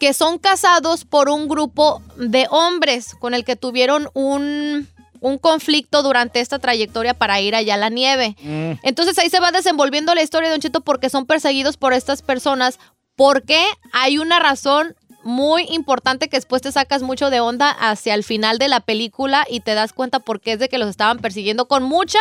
[0.00, 4.88] que son casados por un grupo de hombres con el que tuvieron un,
[5.20, 8.36] un conflicto durante esta trayectoria para ir allá a la nieve.
[8.82, 12.22] Entonces ahí se va desenvolviendo la historia de Don Cheto porque son perseguidos por estas
[12.22, 12.78] personas.
[13.14, 18.24] Porque hay una razón muy importante que después te sacas mucho de onda hacia el
[18.24, 21.18] final de la película y te das cuenta por qué es de que los estaban
[21.18, 22.20] persiguiendo con mucha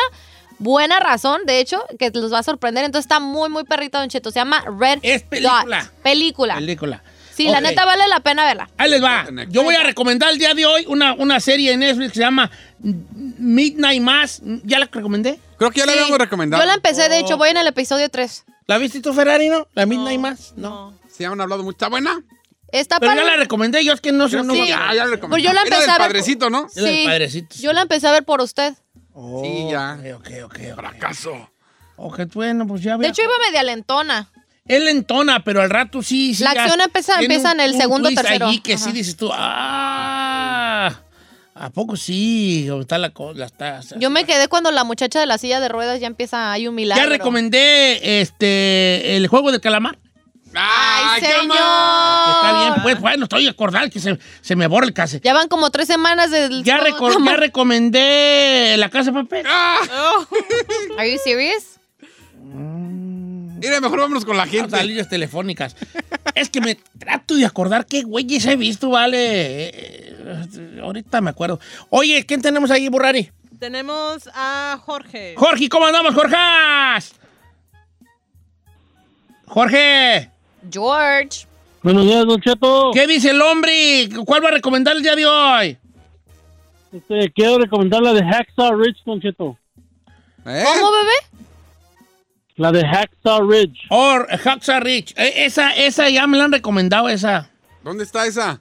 [0.60, 2.84] buena razón, de hecho, que los va a sorprender.
[2.86, 4.32] Entonces está muy, muy perrita, Don Cheto.
[4.32, 5.66] Se llama Red Es película.
[5.84, 5.92] Dot.
[6.04, 6.56] Película.
[6.56, 7.04] Película.
[7.34, 8.68] Sí, la neta vale la pena verla.
[8.80, 9.28] Ahí les va.
[9.50, 12.22] Yo voy a recomendar el día de hoy una, una serie en Netflix que se
[12.22, 14.42] llama Midnight Mass.
[14.64, 15.40] ¿Ya la recomendé?
[15.58, 16.00] Creo que ya la Sí.
[16.00, 16.62] habíamos recomendado.
[16.64, 18.46] Yo la empecé, de hecho, voy en el episodio 3.
[18.66, 19.68] ¿La viste tú, Ferrari, no?
[19.76, 20.54] ¿La Midnight Mass?
[20.56, 20.98] No.
[21.12, 21.76] Sí, han hablado mucho.
[21.76, 22.22] ¿Está buena?
[22.72, 23.22] Está Pero para...
[23.24, 24.44] ya la recomendé, yo es que no sé.
[24.44, 24.68] No, Sí.
[24.68, 25.30] Ya, ya la recomendé.
[25.30, 26.68] Pues yo la Era empecé del a ver- padrecito, ¿no?
[26.68, 27.04] Es del Sí.
[27.06, 27.56] padrecito.
[27.60, 28.74] Yo la empecé a ver por usted.
[29.20, 29.98] Oh, Sí, ya.
[30.16, 30.76] Ok, ok, ok.
[30.76, 31.50] Fracaso.
[31.96, 33.10] Ok, bueno, pues ya De veo.
[33.10, 34.30] hecho, iba media lentona.
[34.68, 36.36] Él entona, pero al rato sí.
[36.36, 38.48] sí La acción empieza- empieza en el segundo, twist tercero.
[38.48, 38.84] allí que Ajá.
[38.84, 41.02] sí dices tú, ¡ah!
[41.56, 42.66] ¿A poco sí?
[42.70, 43.48] ¿Cómo está la cosa?
[43.98, 46.76] Yo me quedé cuando la muchacha de la silla de ruedas ya empieza, hay un
[46.76, 47.04] milagro.
[47.04, 49.98] Ya recomendé este, el juego del calamar.
[50.60, 51.56] ¡Ay, qué señor!
[51.56, 55.20] Está bien, pues bueno, estoy acordado que se, se me borra el case.
[55.24, 56.64] Ya van como tres semanas del...
[56.64, 59.46] Ya, reco- ya recomendé La Casa de Papel.
[59.48, 59.80] Ah,
[60.98, 61.80] ¿Are you serious?
[63.60, 64.84] Mira, mejor vámonos con la Las gente.
[64.84, 65.76] líneas telefónicas.
[66.36, 69.18] es que me trato de acordar qué güeyes he visto, vale.
[69.68, 71.60] Eh, eh, ahorita me acuerdo.
[71.90, 73.32] Oye, ¿quién tenemos ahí, Burrari?
[73.60, 75.34] Tenemos a Jorge.
[75.38, 76.36] Jorge, ¿cómo andamos, Jorge?
[79.48, 80.30] Jorge,
[80.72, 81.46] George.
[81.84, 82.92] Buenos días, Don Cheto.
[82.94, 84.10] ¿qué dice el hombre?
[84.26, 85.78] ¿Cuál va a recomendar el día de hoy?
[86.92, 89.58] Este, quiero recomendar la de Hacksaw Ridge, Don Cheto.
[90.46, 90.64] ¿Eh?
[90.66, 91.44] ¿Cómo, bebé?
[92.56, 93.80] La de Hacksaw Ridge.
[93.90, 95.14] Or Hacksaw Rich.
[95.18, 97.50] Eh, esa, esa ya me la han recomendado, esa.
[97.84, 98.60] ¿Dónde está esa?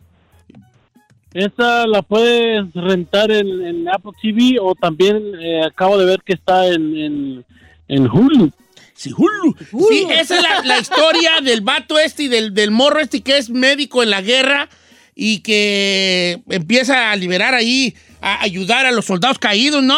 [1.32, 6.32] Esta la puedes rentar en, en Apple TV o también eh, acabo de ver que
[6.32, 7.44] está en, en,
[7.88, 8.50] en Hulu.
[8.96, 9.54] Sí, Hulu.
[9.88, 13.36] Sí, esa es la, la historia del vato este y del, del morro este que
[13.36, 14.68] es médico en la guerra
[15.14, 19.94] y que empieza a liberar ahí, a ayudar a los soldados caídos, ¿no?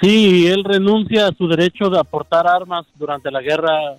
[0.00, 3.96] Sí, él renuncia a su derecho de aportar armas durante la guerra,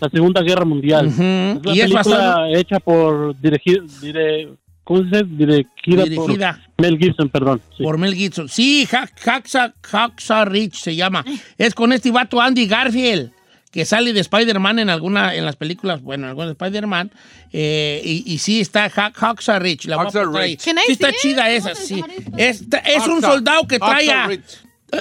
[0.00, 1.08] la Segunda Guerra Mundial.
[1.08, 1.22] Ujú.
[1.22, 4.48] Es una Y es película basado- hecha por dirigir, dire-
[4.84, 5.24] ¿cómo se dice?
[5.26, 6.60] Dirigida, Dirigida.
[6.76, 7.60] por Mel Gibson, perdón.
[7.76, 7.82] sí.
[7.82, 8.48] Por Mel Gibson.
[8.48, 11.24] Sí, Ha- Hacksaw Hacksaw Ridge se llama.
[11.58, 13.30] Es con este vato Andy Garfield,
[13.70, 17.10] que sale de Spider-Man en alguna, en las películas, bueno, en algunas de Spider-Man.
[17.52, 19.86] eh, y, y sí está Ha- Hacksaw Ridge.
[19.86, 20.50] La voy a Hacksaw apuntar ahí.
[20.52, 20.64] Ridge.
[20.64, 21.16] Can I Sí está it?
[21.20, 22.02] chida esa, sí.
[22.36, 24.42] Esta- es un soldado que trae a- Ridge.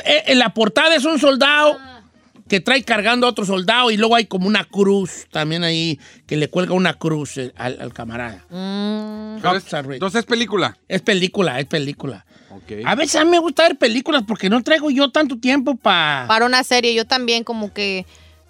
[0.05, 1.77] eh, En la portada es un soldado
[2.51, 6.35] que trae cargando a otro soldado y luego hay como una cruz también ahí que
[6.35, 8.43] le cuelga una cruz eh, al, al camarada.
[8.49, 9.37] Mm.
[9.37, 10.77] Entonces es película.
[10.89, 12.25] Es película, es película.
[12.85, 16.25] A veces a mí me gusta ver películas porque no traigo yo tanto tiempo para...
[16.27, 18.05] Para una serie, yo también como que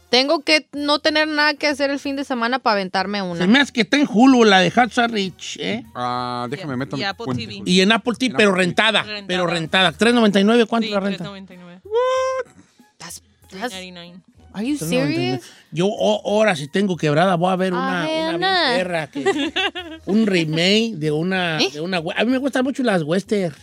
[0.09, 3.45] tengo que no tener nada que hacer el fin de semana para aventarme Se una.
[3.45, 5.85] me hace que está en Hulu, la de Hacksaw Ridge, ¿eh?
[5.93, 7.61] Ah, déjame Y- meter y Apple TV.
[7.65, 9.27] Y en Apple TV, En pero Apple rentada, Rentada.
[9.27, 9.91] pero rentada.
[9.93, 11.23] $3.99, ¿cuánto Sí, la renta?
[11.23, 11.81] 3.99.
[13.51, 14.21] That's- that's- 3.99.
[14.53, 14.89] are you $3.99.
[14.89, 15.41] serious?
[15.71, 18.05] Yo oh, ahora si tengo quebrada voy a ver una,
[19.11, 19.53] que-
[20.05, 21.69] un remake de una, ¿Eh?
[21.71, 21.99] de una...
[21.99, 23.55] we- A mí me gustan mucho las western.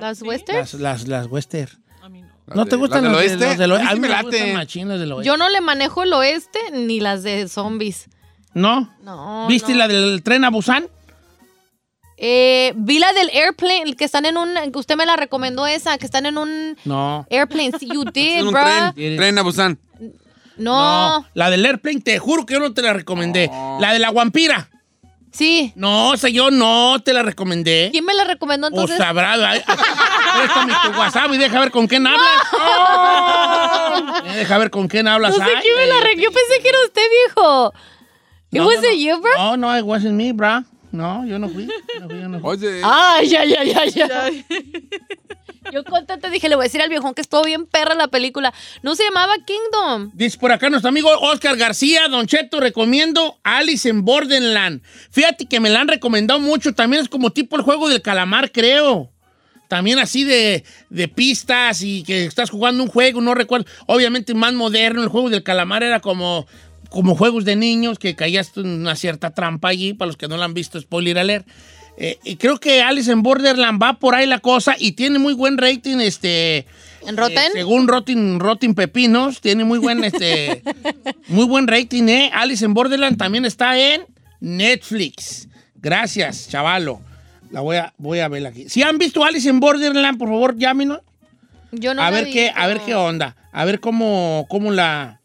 [0.00, 0.24] ¿Las ¿sí?
[0.26, 0.74] westerns?
[0.74, 1.70] Las, las, las western.
[2.02, 2.28] A mí no.
[2.46, 3.46] ¿Las ¿No de- te gustan las las del de- oeste?
[3.46, 3.86] las del oeste?
[3.86, 4.52] A A mí me me gustan late.
[4.54, 5.26] machín las del oeste.
[5.26, 8.06] Yo no le manejo el oeste ni las de zombies.
[8.54, 8.92] ¿No?
[9.02, 9.46] No.
[9.48, 9.78] ¿Viste no.
[9.78, 10.86] la del tren a Busan?
[12.22, 14.50] Eh, vi la del airplane, que están en un.
[14.70, 17.26] que Usted me la recomendó esa, que están en un No.
[17.30, 17.72] airplane.
[17.78, 18.62] Sí, you Es did, un bro.
[18.94, 19.16] tren.
[19.16, 19.78] Tren a Busan.
[20.58, 21.26] No.
[21.32, 23.48] La del Airplane, te juro que yo no te la recomendé.
[23.48, 23.78] No.
[23.80, 24.68] La de la Guampira.
[25.32, 25.72] Sí.
[25.76, 27.88] No, o sea, yo no te la recomendé.
[27.92, 28.98] ¿Quién me la recomendó O entonces?
[28.98, 29.36] sabrá.
[29.64, 32.42] Préstame tu WhatsApp y deja ver con quién hablas.
[34.24, 35.36] Eh, Deja ver con quién hablas.
[35.36, 36.22] no sé Ay, quién me la recomendó.
[36.22, 37.72] Yo pensé que era usted, viejo.
[38.52, 38.92] It no, no.
[38.92, 39.30] you, bro?
[39.36, 40.62] No, no, it wasn't me, bro.
[40.92, 41.66] No, yo no fui.
[41.66, 42.50] Yo no fui, yo no fui.
[42.50, 44.30] Oye, Ay, ya, ya, ya, ya.
[45.72, 48.52] Yo contenta dije, le voy a decir al viejón que estuvo bien perra la película.
[48.82, 50.10] No se llamaba Kingdom.
[50.14, 54.82] Dice por acá nuestro amigo Oscar García, Don Cheto, recomiendo Alice en Borderland.
[55.10, 56.74] Fíjate que me la han recomendado mucho.
[56.74, 59.10] También es como tipo el juego del calamar, creo.
[59.68, 63.66] También así de, de pistas y que estás jugando un juego, no recuerdo.
[63.86, 66.48] Obviamente más moderno, el juego del calamar era como,
[66.90, 70.36] como juegos de niños, que caías en una cierta trampa allí, para los que no
[70.36, 71.46] la han visto, spoiler alert.
[71.96, 75.34] Eh, y creo que Alice en Borderland va por ahí la cosa y tiene muy
[75.34, 76.66] buen rating, este...
[77.06, 77.38] ¿En Rotten?
[77.38, 80.62] Eh, según Rotten, Rotten Pepinos, tiene muy buen, este,
[81.28, 82.30] muy buen rating, ¿eh?
[82.34, 84.06] Alice in Borderland también está en
[84.40, 85.48] Netflix.
[85.76, 87.00] Gracias, chavalo.
[87.50, 88.68] La voy a, voy a ver aquí.
[88.68, 91.00] Si han visto Alice in Borderland, por favor, llámenos.
[91.72, 93.36] Yo no a ver qué, a ver qué onda.
[93.52, 95.19] A ver cómo, cómo la,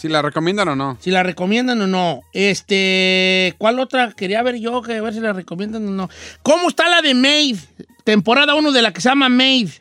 [0.00, 0.96] si la recomiendan o no.
[1.00, 2.22] si la recomiendan o no.
[2.32, 4.80] Este, ¿cuál otra quería ver yo?
[4.82, 6.08] Que a ver si la recomiendan o no.
[6.42, 7.58] ¿Cómo está la de Maeve?
[8.04, 9.72] Temporada 1 de la que se llama Maeve.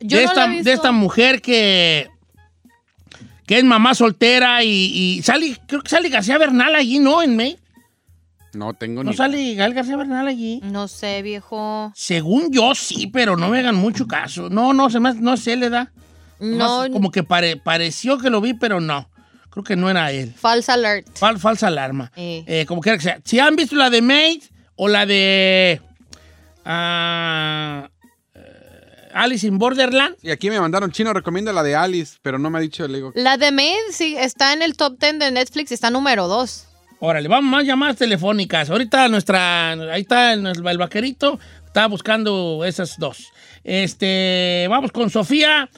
[0.00, 0.64] Yo de, no esta, la he visto.
[0.64, 2.08] de esta mujer que,
[3.46, 4.68] que es mamá soltera y,
[5.18, 7.22] y sale, creo que sale García Bernal allí, ¿no?
[7.22, 7.58] En May.
[8.54, 9.16] No tengo ¿No ni.
[9.16, 10.60] sale Gael García Bernal allí?
[10.62, 11.90] No sé, viejo.
[11.94, 14.50] Según yo sí, pero no me hagan mucho caso.
[14.50, 15.90] No, no, se me, no sé, le da.
[16.38, 19.08] No, como que pare- pareció que lo vi, pero no.
[19.52, 20.32] Creo que no era él.
[20.34, 21.06] false alert.
[21.18, 22.10] Fal- falsa alarma.
[22.16, 22.42] Eh.
[22.46, 23.20] Eh, como quiera que sea.
[23.24, 24.42] Si han visto la de Maid
[24.76, 25.80] o la de
[26.64, 27.88] ah,
[29.14, 32.58] Alice in Borderland, Y aquí me mandaron chino, recomienda la de Alice, pero no me
[32.58, 33.12] ha dicho, le digo.
[33.14, 36.66] La de Maid sí está en el top 10 de Netflix, está número 2.
[37.00, 38.70] órale, vamos más llamadas telefónicas.
[38.70, 43.26] Ahorita nuestra, ahí está el, el vaquerito, está buscando esas dos.
[43.64, 45.68] Este, vamos con Sofía,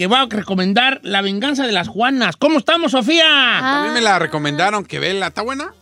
[0.00, 2.38] que va a recomendar La venganza de las Juanas.
[2.38, 3.82] ¿Cómo estamos, Sofía?
[3.82, 5.26] A mí me la recomendaron que vela.
[5.26, 5.74] ¿Está buena?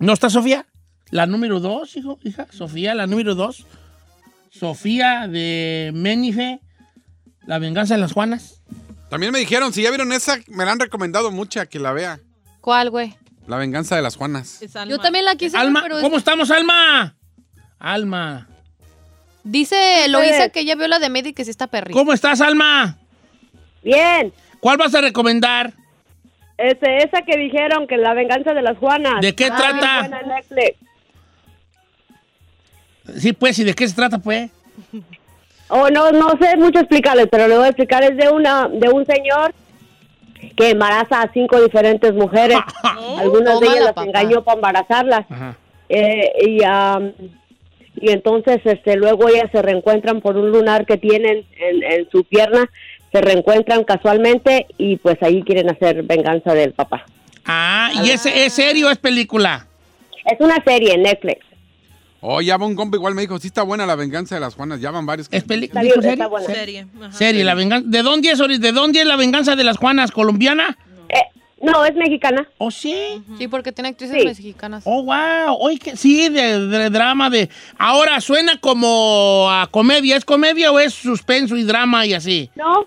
[0.00, 0.66] ¿No está Sofía?
[1.10, 2.48] La número dos, hijo, hija.
[2.50, 3.66] Sofía, la número dos.
[4.50, 6.58] Sofía de Menife,
[7.46, 8.62] La venganza de las Juanas.
[9.10, 12.18] También me dijeron, si ya vieron esa, me la han recomendado mucha que la vea.
[12.60, 13.14] ¿Cuál, güey?
[13.46, 14.60] La venganza de las Juanas.
[14.60, 14.90] Es Alma.
[14.90, 17.14] Yo también la quise ver, Alma, pero es- ¿cómo estamos, Alma?
[17.78, 18.48] Alma.
[19.44, 21.96] dice Loisa que ella vio la de y que sí está perrita.
[21.96, 22.96] ¿Cómo estás, Alma?
[23.82, 25.72] Bien, ¿Cuál vas a recomendar?
[26.58, 29.20] este, esa que dijeron que la venganza de las Juanas.
[29.22, 30.00] ¿De qué Ah, trata?
[30.00, 30.76] buena en Netflix.
[33.16, 34.50] Sí, pues, ¿y de qué se trata, pues?
[35.68, 38.02] Oh, no, no sé mucho explicarles, pero le voy a explicar.
[38.04, 39.54] Es de una, de un señor
[40.56, 42.58] que embaraza a cinco diferentes mujeres.
[43.18, 44.04] Algunas de ellas las papá.
[44.06, 45.26] engañó para embarazarlas.
[45.88, 47.12] Eh, y, am,
[47.96, 52.24] y entonces este luego ellas se reencuentran por un lunar que tienen en, en su
[52.24, 52.68] pierna,
[53.12, 57.04] se reencuentran casualmente y pues ahí quieren hacer venganza del papá.
[57.44, 59.66] Ah, ¿y ese es serio o es película?
[60.26, 61.44] Es una serie en Netflix.
[62.22, 64.54] Oh, ya va un compa igual me dijo, sí está buena la venganza de las
[64.54, 64.80] Juanas.
[64.80, 65.28] Ya van varios.
[65.30, 65.80] ¿Es película?
[65.80, 66.28] Está bien, ¿Dijo está serie?
[66.28, 66.46] buena.
[66.54, 66.86] Serie.
[67.00, 67.12] ajá.
[67.12, 67.88] Serie, la venganza.
[67.88, 68.58] ¿De dónde es, Ori?
[68.58, 70.10] ¿De dónde es la venganza de las Juanas?
[70.10, 70.76] ¿Colombiana?
[71.08, 71.14] Eh,
[71.62, 72.46] No, es mexicana.
[72.58, 73.22] ¿Oh, sí?
[73.38, 74.26] Sí, porque tiene actrices Sí.
[74.26, 74.82] mexicanas.
[74.86, 75.56] Oh, wow.
[75.60, 77.48] Oye, que- sí, de, de drama de...
[77.78, 80.16] Ahora, suena como a comedia.
[80.16, 82.50] ¿Es comedia o es suspenso y drama y así?
[82.54, 82.86] No,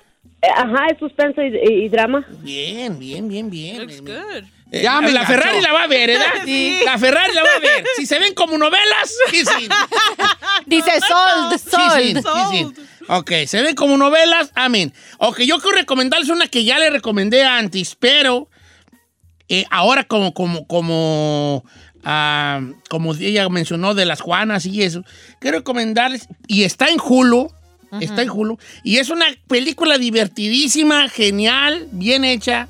[0.56, 2.26] ajá, es suspenso y, y- y drama.
[2.42, 3.80] Bien, bien, bien, bien.
[3.82, 4.44] Looks good.
[4.72, 5.26] Eh, Ya me la.
[5.26, 6.26] Ferrari la va a ver, ¿verdad?
[6.46, 6.80] Sí.
[6.84, 7.84] La Ferrari la va a ver.
[7.96, 9.70] Si se ven como novelas, sí, sí.
[10.66, 11.94] Dice sold, Sí, sold.
[11.98, 12.82] sí, sí, sí.
[13.10, 14.94] Ok, se ven como novelas, amén.
[15.20, 18.50] Ok, yo quiero recomendarles una que ya le recomendé antes, pero
[19.50, 21.66] eh, ahora como, como, como,
[22.06, 25.04] ah, como ella mencionó de las Juanas y eso,
[25.40, 27.52] quiero recomendarles, y está en Hulu,
[28.02, 32.68] está en Hulu, y es una película divertidísima, genial, bien hecha,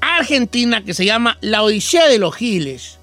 [0.00, 2.98] argentina, que se llama La Odisea de los Giles.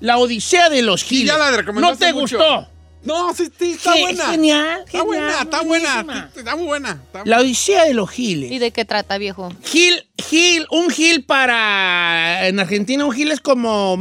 [0.00, 1.26] La Odisea de los Giles.
[1.32, 2.36] ya la ¿No te mucho.
[2.36, 2.68] gustó?
[3.04, 4.26] No, sí, sí, está buena.
[4.30, 5.94] Genial, Está buena, está buena.
[6.02, 6.30] buenísima.
[6.34, 7.02] Está muy buena.
[7.04, 8.50] Está- La Odisea de los Giles.
[8.50, 9.52] ¿Y de qué trata, viejo?
[9.62, 12.48] Gil, Gil, un Gil para.
[12.48, 13.98] En Argentina, un Gil es como.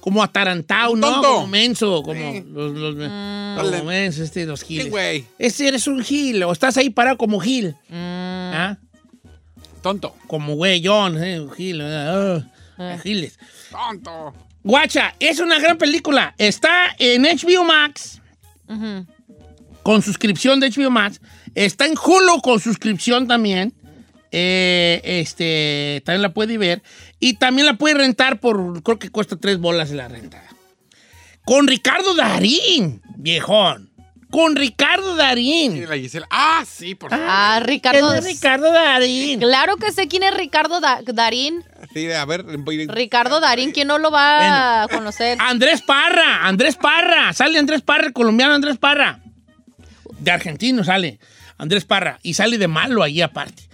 [0.00, 1.10] Como atarantado, ¿no?
[1.12, 1.28] tonto.
[1.34, 2.44] Como menso, como Sí.
[2.50, 3.56] los, los, Mm.
[3.56, 4.84] como mensos, este, los giles.
[4.84, 5.24] Sí, güey.
[5.38, 7.76] Ese eres un Gil, o estás ahí parado como Gil.
[7.88, 7.94] Mm.
[8.54, 8.78] ¿ah?
[9.82, 10.14] Tonto.
[10.26, 11.80] Como güey, John, eh, Gil.
[11.82, 12.42] ah,
[12.78, 13.38] ah, Giles.
[13.70, 14.34] Tonto.
[14.62, 16.34] Guacha, es una gran película.
[16.38, 18.20] Está en HBO Max.
[19.82, 21.20] Con suscripción de HBO Max.
[21.54, 23.72] Está en Hulu con suscripción también.
[24.32, 26.82] Eh, este, también la puede ver.
[27.18, 30.48] Y también la puede rentar por, creo que cuesta tres bolas la rentada.
[31.44, 33.90] Con Ricardo Darín, viejón.
[34.30, 35.84] Con Ricardo Darín.
[36.30, 37.26] Ah, sí, por favor.
[37.28, 38.14] Ah, Ricardo.
[38.14, 39.40] Es de Ricardo Darín.
[39.40, 41.64] Claro que sé quién es Ricardo Da- Darín.
[41.92, 42.44] Sí, a ver.
[42.44, 45.36] voy- Ricardo Darín, ¿quién no lo va a conocer?
[45.40, 47.32] Andrés Parra, Andrés Parra.
[47.32, 49.18] Sale Andrés Parra, el colombiano Andrés Parra.
[50.20, 51.18] De argentino sale
[51.58, 52.20] Andrés Parra.
[52.22, 53.64] Y sale de malo ahí aparte.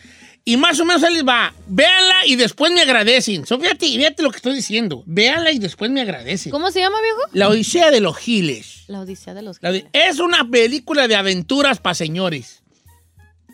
[0.49, 1.53] Y más o menos ahí les va.
[1.67, 3.45] Véanla y después me agradecen.
[3.45, 5.03] So, fíjate, fíjate lo que estoy diciendo.
[5.05, 6.53] Véanla y después me agradecen.
[6.53, 7.19] ¿Cómo se llama, viejo?
[7.33, 8.85] La Odisea de los Giles.
[8.87, 12.63] La Odisea de los odi- es una película de aventuras para señores.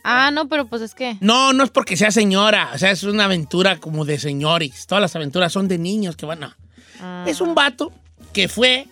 [0.05, 1.17] Ah, no, pero pues es que.
[1.21, 2.71] No, no es porque sea señora.
[2.75, 4.87] O sea, es una aventura como de señores.
[4.87, 6.59] Todas las aventuras son de niños que van a...
[7.01, 7.25] Ah.
[7.27, 7.91] Es un vato
[8.35, 8.87] que fue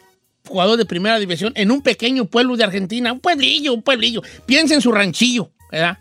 [0.49, 4.23] jugador de primera división en un pequeño pueblo de Argentina, un pueblillo, un pueblillo.
[4.47, 5.99] Piensa en su ranchillo, ¿verdad?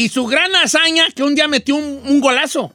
[0.00, 2.72] Y su gran hazaña que un día metió un, un golazo.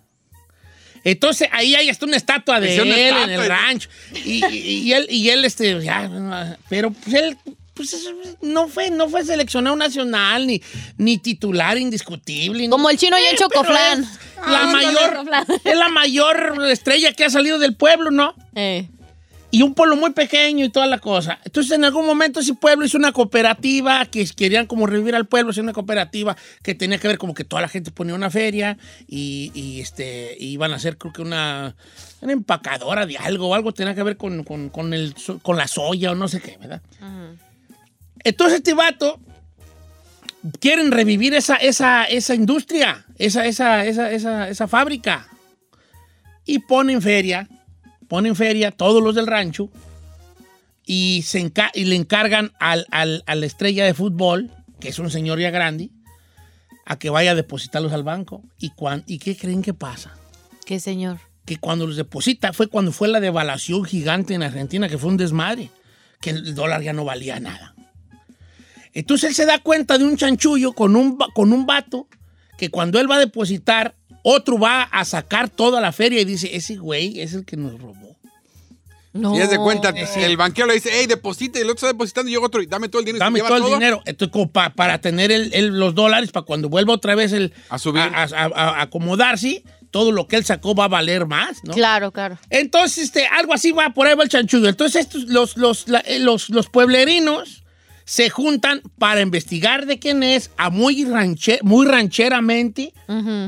[1.03, 3.89] Entonces ahí hay hasta una estatua de él en el rancho.
[4.23, 4.57] Y, y-
[4.87, 7.37] y él, y él, este, ya, pero pues él
[7.75, 7.95] pues,
[8.41, 10.61] no fue, no fue seleccionado nacional, ni,
[10.97, 12.67] ni titular indiscutible.
[12.69, 14.01] Como el chino y el Pero chocoflán.
[14.03, 14.09] es
[14.47, 15.45] La Ah, mayor, chocoflán.
[15.63, 18.33] es la mayor estrella que ha salido del pueblo, ¿no?
[18.55, 18.87] Eh.
[19.55, 21.39] Y un pueblo muy pequeño y toda la cosa.
[21.45, 25.51] Entonces, en algún momento ese pueblo hizo una cooperativa que querían como revivir al pueblo,
[25.51, 28.77] hacer una cooperativa que tenía que ver como que toda la gente ponía una feria
[29.07, 31.73] y, y, este, iban a hacer creo que una,
[32.19, 35.69] una empacadora de algo, o algo tenía que ver con, con, con el, con la
[35.69, 36.81] soya o no sé qué, ¿verdad?
[38.25, 39.21] Entonces este vato
[40.59, 45.29] quieren revivir esa, esa, esa industria, esa, esa, esa, esa, esa fábrica.
[46.45, 47.47] Y ponen feria,
[48.07, 49.69] ponen feria todos los del rancho
[50.85, 54.99] y, se enca- y le encargan al, al- a la estrella de fútbol, que es
[54.99, 55.89] un señor ya grande,
[56.85, 58.43] a que vaya a depositarlos al banco.
[58.59, 60.15] ¿Y, cuan- ¿y qué creen que pasa?
[60.65, 61.19] ¿Qué señor?
[61.45, 65.17] que cuando los deposita fue cuando fue la devaluación gigante en Argentina, que fue un
[65.17, 65.69] desmadre,
[66.19, 67.75] que el dólar ya no valía nada.
[68.93, 72.07] Entonces él se da cuenta de un chanchullo con un, con un vato
[72.57, 73.93] que cuando él va a depositar,
[74.27, 77.79] otro va a sacar toda la feria y dice, ese güey es el que nos
[77.79, 78.15] robó.
[79.13, 79.37] No.
[79.37, 82.29] Y haz de cuenta, el banquero le dice, hey, deposita, y el otro está depositando,
[82.29, 83.23] y llega otro, y dame todo el dinero.
[83.23, 84.03] y se Dame todo el dinero.
[84.31, 87.77] Como pa- para tener el- el- los dólares, para cuando vuelva otra vez el, A
[87.79, 88.01] subir.
[88.01, 91.73] a, a- a- a acomodarse, todo lo que él sacó va a valer más, ¿no?
[91.73, 92.37] Claro, claro.
[92.49, 94.67] Entonces, este, algo así va, por ahí va el chanchullo.
[94.67, 97.63] Entonces, estos, los, los, la- eh, los, los pueblerinos
[98.05, 102.93] se juntan para investigar de quién es, a muy, ranche- muy rancheramente,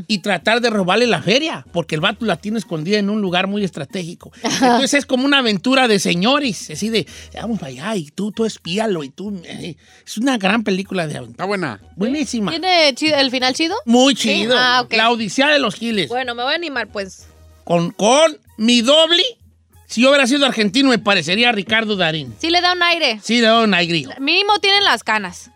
[0.08, 3.48] y tratar de robarle la feria, porque el vato la tiene escondida en un lugar
[3.48, 4.32] muy estratégico.
[4.43, 8.46] Entonces es como una aventura de señores, así de, vamos para allá, y tú, tú
[8.46, 9.39] espíalo, y tú...
[9.46, 11.32] eh, es una gran película de aventura.
[11.34, 11.80] Está buena.
[11.96, 12.52] Buenísima.
[12.52, 13.76] ¿Tiene el final chido?
[13.86, 14.56] Muy chido.
[14.58, 14.93] Ah, ok.
[14.93, 16.10] La Odisea de los Giles.
[16.10, 17.28] Bueno, me voy a animar, pues.
[17.63, 19.24] Con, con mi doble,
[19.88, 22.36] si yo hubiera sido argentino, me parecería Ricardo Darín.
[22.40, 23.19] Sí le da un aire.
[23.23, 24.10] Sí, de Don Aigrío.
[24.19, 25.50] Mínimo tienen las canas.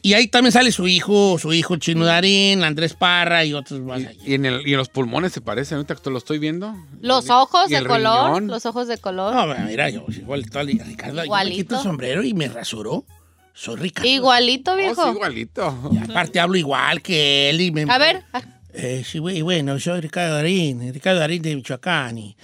[0.00, 3.96] Y ahí también sale su hijo, su hijo Chino Darín, Andrés Parra y otros más.
[4.00, 4.12] allá.
[4.26, 6.76] Y, en el, y en los pulmones se parece, ahorita que lo estoy viendo.
[7.00, 8.26] Los ojos de color.
[8.26, 8.46] riñón.
[8.48, 9.34] Los ojos de color.
[9.34, 11.08] No, mira, yo igualito a Ricardo.
[11.08, 11.56] Yo me Igualito.
[11.56, 13.06] quito el sombrero y me rasuró.
[13.54, 14.08] Soy Ricardo.
[14.10, 15.04] Igualito, Oh, viejo.
[15.04, 15.90] sí, igualito.
[15.92, 17.86] Y aparte hablo igual que él y me...
[17.90, 18.24] A ver,
[18.76, 22.18] Eh, sí, güey, bueno, soy Ricardo Darín, Ricardo Darín de Michoacán.
[22.18, 22.36] y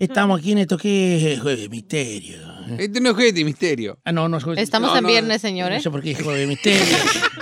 [0.00, 2.38] estamos aquí en esto que es Jueves de Misterio.
[2.78, 3.98] Este no es juez de misterio.
[4.04, 5.82] Ah, no, no es Jueves de Estamos No, en no, viernes, No señores.
[5.82, 6.96] sé por qué dije Jueves de Misterio.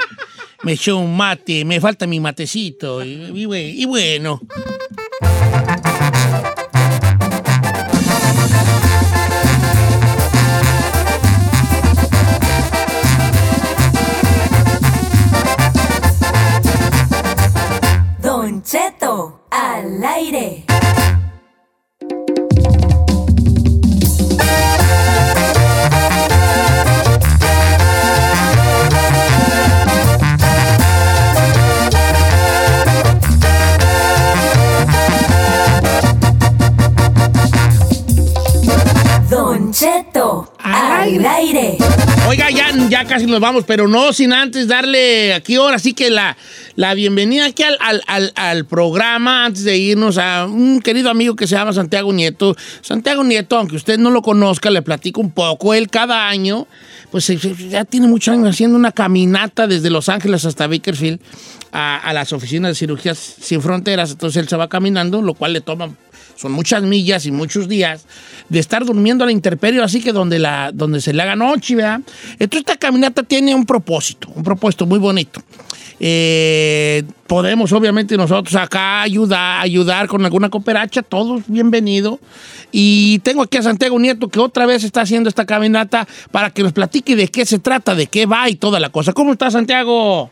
[0.63, 3.03] me echó un mate, me falta mi matecito.
[3.05, 4.41] Y, y y bueno.
[43.29, 46.37] Nos vamos, pero no sin antes darle aquí ahora sí que la,
[46.77, 47.77] la bienvenida aquí al,
[48.07, 52.57] al- al- programa, antes de irnos a un querido amigo que se llama Santiago Nieto.
[52.81, 55.75] Santiago Nieto, aunque usted no lo conozca, le platico un poco.
[55.75, 56.67] Él cada año,
[57.11, 57.27] pues
[57.71, 61.21] ya tiene muchos años haciendo una caminata desde Los Ángeles hasta Bakersfield
[61.73, 64.11] a, a las oficinas de cirugías sin fronteras.
[64.11, 65.91] Entonces él se va caminando, lo cual le toma
[66.39, 68.07] son muchas millas y muchos días
[68.49, 72.01] de estar durmiendo a la así que donde, la, donde se le haga noche, ¿verdad?
[72.39, 75.41] Entonces esta caminata tiene un propósito, un propósito muy bonito.
[75.99, 82.21] Eh, podemos obviamente nosotros acá ayudar, ayudar con alguna cooperacha, todos bienvenidos.
[82.71, 86.63] Y tengo aquí a Santiago Nieto que otra vez está haciendo esta caminata para que
[86.63, 89.13] nos platique de qué se trata, de qué va y toda la cosa.
[89.13, 90.31] ¿Cómo está Santiago?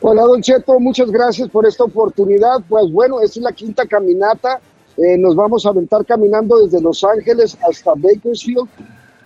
[0.00, 2.60] Hola, Don Cheto, muchas gracias por esta oportunidad.
[2.68, 4.60] Pues bueno, es la quinta caminata.
[4.98, 8.68] Eh, nos vamos a aventar caminando desde Los Ángeles hasta Bakersfield.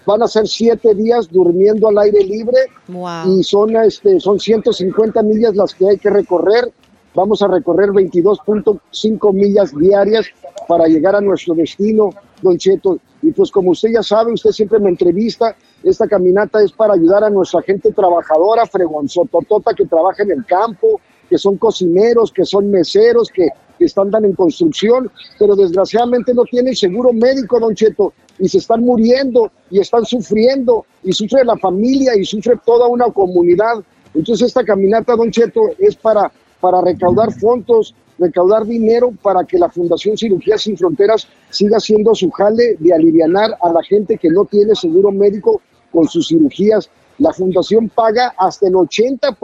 [0.07, 2.59] Van a ser siete días durmiendo al aire libre
[2.89, 3.39] Wow.
[3.39, 6.71] y son, este, son 150 millas las que hay que recorrer.
[7.15, 10.27] Vamos a recorrer 22.5 millas diarias
[10.69, 12.11] para llegar a nuestro destino,
[12.43, 12.99] Don Cheto.
[13.23, 17.25] Y pues como usted ya sabe, usted siempre me entrevista, esta caminata es para ayudar
[17.25, 22.71] a nuestra gente trabajadora, fregonzototota que trabaja en el campo, que son cocineros, que son
[22.71, 23.49] meseros, que,
[23.79, 28.59] que están dan en construcción, pero desgraciadamente no tienen seguro médico, Don Cheto, y se
[28.59, 33.83] están muriendo y están sufriendo, y sufre la familia y sufre toda una comunidad.
[34.15, 39.69] Entonces esta caminata, Don Cheto, es para, para recaudar fondos, recaudar dinero para que la
[39.69, 44.45] Fundación Cirugía Sin Fronteras siga haciendo su jale de alivianar a la gente que no
[44.45, 45.61] tiene seguro médico
[45.93, 46.91] con sus cirugías.
[47.19, 49.39] La fundación paga hasta el 80%,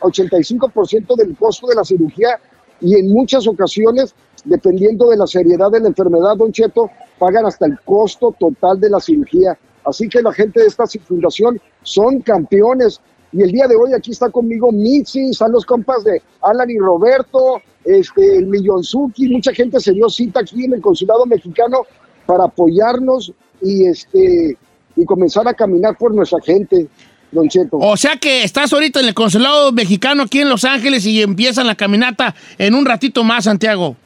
[0.00, 2.38] 85% del costo de la cirugía
[2.80, 4.14] y en muchas ocasiones,
[4.44, 8.90] dependiendo de la seriedad de la enfermedad, Don Cheto, pagan hasta el costo total de
[8.90, 9.58] la cirugía.
[9.84, 13.00] Así que la gente de esta fundación son campeones.
[13.32, 16.78] Y el día de hoy aquí está conmigo Mitzi, están los compas de Alan y
[16.78, 21.82] Roberto, este, el Millonzuki, mucha gente se dio cita aquí en el consulado mexicano
[22.26, 24.56] para apoyarnos y este
[24.96, 26.88] y comenzar a caminar por nuestra gente,
[27.30, 27.76] Don Cheto.
[27.78, 31.66] O sea que estás ahorita en el consulado mexicano aquí en Los Ángeles y empiezan
[31.66, 33.96] la caminata en un ratito más, Santiago.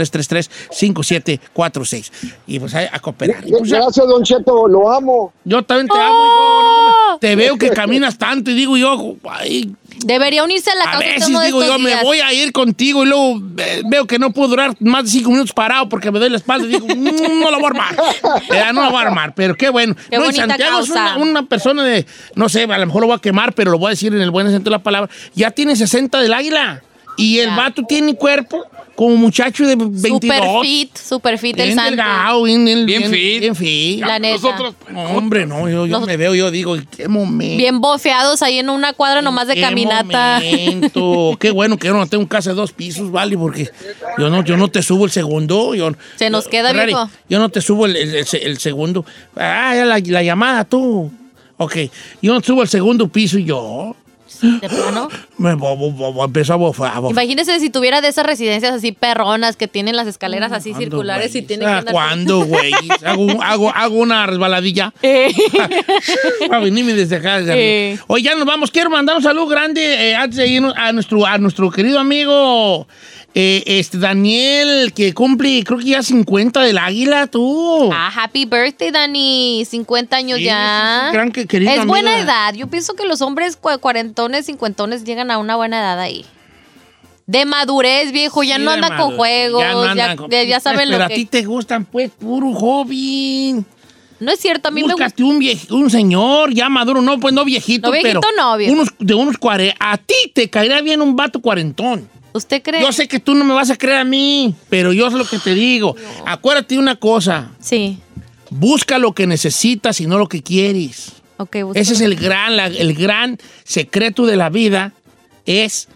[0.72, 2.12] 661-333-5746
[2.48, 3.48] y pues a, a cooperar.
[3.48, 5.32] Y, pues, Gracias, Don Cheto, lo amo.
[5.44, 6.64] yo también te amo, hijo,
[7.12, 9.74] no, te veo que caminas tanto y digo yo, ay,
[10.04, 12.04] Debería unirse a la a causa veces uno de digo yo, me días.
[12.04, 15.30] voy a ir contigo y luego eh, veo que no puedo durar más de cinco
[15.32, 17.96] minutos parado porque me doy la espalda y digo, "Mm, no lo voy a armar.
[18.52, 19.96] Eh, no lo voy a armar, pero qué bueno.
[20.10, 23.16] Qué no, Santiago es una, una persona de, no sé, a lo mejor lo voy
[23.16, 25.10] a quemar, pero lo voy a decir en el buen sentido de la palabra.
[25.34, 26.82] Ya tiene 60 del águila.
[27.18, 27.56] Y el Ya.
[27.56, 28.64] vato tiene cuerpo
[28.96, 30.12] como muchacho de 22.
[30.22, 33.40] Super fit, super fit el delgado, bien, bien, Bien fit.
[33.42, 34.00] Bien fit.
[34.02, 34.36] La neta.
[34.36, 37.58] Nosotros, No, hombre, no, yo, me veo, yo digo, qué momento.
[37.58, 40.40] Bien bofeados ahí en una cuadra nomás de Qué caminata.
[40.42, 41.36] momento.
[41.40, 43.38] Qué bueno que yo no tengo un casa de dos pisos, ¿vale?
[43.38, 43.70] Porque
[44.18, 45.76] yo no, yo no te subo el segundo.
[45.76, 47.10] Yo, Se nos queda, Ferrari, viejo.
[47.30, 49.06] Yo no te subo el, el- el- el segundo.
[49.36, 51.12] Ah, ya la, la llamada, tú.
[51.58, 51.76] Ok,
[52.22, 53.96] yo no subo el segundo piso y yo
[54.62, 55.10] De plano.
[55.38, 55.50] me
[56.54, 56.92] a bofar.
[56.96, 57.10] a.
[57.10, 61.30] Imagínese si tuviera de esas residencias así perronas que tienen las escaleras así ¿Cuándo, circulares
[61.36, 61.48] y güey?
[61.48, 61.94] tiene que Ah, andar.
[61.94, 62.72] ¿Cuándo, güey?
[63.06, 64.94] hago, hago, hago una resbaladilla.
[65.02, 65.32] Eh.
[66.48, 67.40] Para venirme desde acá.
[67.42, 67.98] Eh.
[68.08, 68.72] Oye, ya nos vamos.
[68.72, 72.88] Quiero mandar un saludo grande eh, antes de irnos a nuestro, a nuestro querido amigo
[73.38, 77.90] eh, este Daniel, que cumple, creo que ya 50 del águila, tú.
[77.92, 79.66] Ah, happy birthday, Dani.
[79.70, 81.08] 50 años Sí, ya.
[81.10, 82.54] sí, gran que- es buena edad.
[82.54, 86.26] Yo pienso que los hombres cua- cuarentones, cincuentones llegan a una buena edad ahí.
[87.28, 88.42] De madurez, viejo.
[88.44, 89.62] Ya Sí, no anda con juegos.
[89.62, 91.40] Ya, no Ya, andan con- ya- saben Pero lo a ti que.
[91.42, 93.66] te gustan, pues, puro joven.
[94.20, 94.70] No es cierto.
[94.70, 95.06] A mí me gusta.
[95.06, 98.58] Búscate un, vie- un señor ya maduro, no, pues no viejito, No, viejito pero no,
[98.58, 98.74] viejo.
[98.74, 99.76] unos, de unos cuare...
[99.80, 102.08] A ti te caería bien un vato cuarentón.
[102.36, 102.82] ¿Usted cree?
[102.82, 105.26] Yo sé que tú no me vas a creer a mí, pero yo sé lo
[105.26, 105.96] que te digo.
[106.26, 107.52] Acuérdate de una cosa.
[107.60, 108.00] Sí.
[108.50, 111.14] Busca lo que necesitas y no lo que quieres.
[111.38, 114.94] Ok, busca- Ese es el gran, la- el gran secreto de la vida,
[115.46, 115.88] es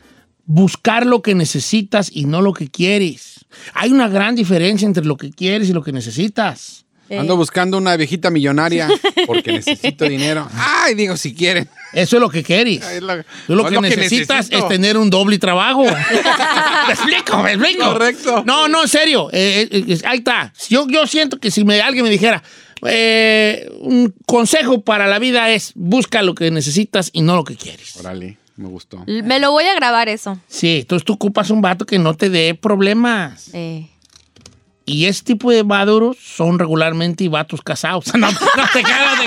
[0.45, 3.45] buscar lo que necesitas y no lo que quieres.
[3.73, 6.85] Hay una gran diferencia entre lo que quieres y lo que necesitas.
[7.09, 8.87] Eh, Ando buscando una viejita millonaria
[9.27, 10.47] porque necesito dinero.
[10.53, 11.67] Ay, digo, si quieren.
[11.93, 12.85] Eso es lo que quieres.
[12.85, 15.83] Es lo- Tú lo que lo necesitas es tener un doble trabajo.
[16.87, 17.41] ¿Me explico?
[17.41, 17.85] ¿Me explico?
[17.85, 18.43] Correcto.
[18.45, 19.29] No, no, en serio.
[19.31, 20.53] Eh, eh, eh, ahí está.
[20.69, 22.43] Yo, yo siento que si me, alguien me dijera,
[22.85, 27.55] eh, un consejo para la vida es busca lo que necesitas y no lo que
[27.55, 27.95] quieres.
[27.97, 29.03] Órale, me gustó.
[29.07, 30.39] Me lo voy a grabar eso.
[30.47, 33.49] Sí, entonces tú ocupas un vato que no te dé problemas.
[33.53, 33.87] Eh.
[34.91, 38.05] Y ese tipo de maduros son regularmente vatos casados.
[38.15, 39.19] No, no te cagas,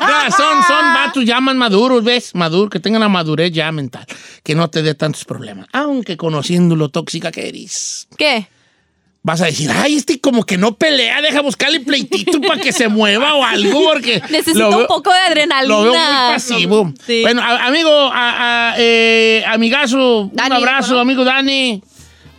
[0.00, 2.34] no son, son vatos ya más maduros, ¿ves?
[2.34, 4.06] Maduros, que tengan la madurez ya mental.
[4.42, 5.66] Que no te dé tantos problemas.
[5.72, 8.08] Aunque conociendo lo tóxica que eres.
[8.16, 8.46] ¿Qué?
[9.20, 12.88] Vas a decir, ay, este como que no pelea, deja buscarle pleitito para que se
[12.88, 14.22] mueva o algo, porque...
[14.30, 15.74] Necesito lo un veo- poco de adrenalina.
[15.74, 16.92] Lo veo muy pasivo.
[17.04, 17.20] Sí.
[17.22, 21.00] Bueno, a- amigo, a- a- eh, amigazo, un Dani, abrazo, ¿no?
[21.00, 21.82] amigo Dani.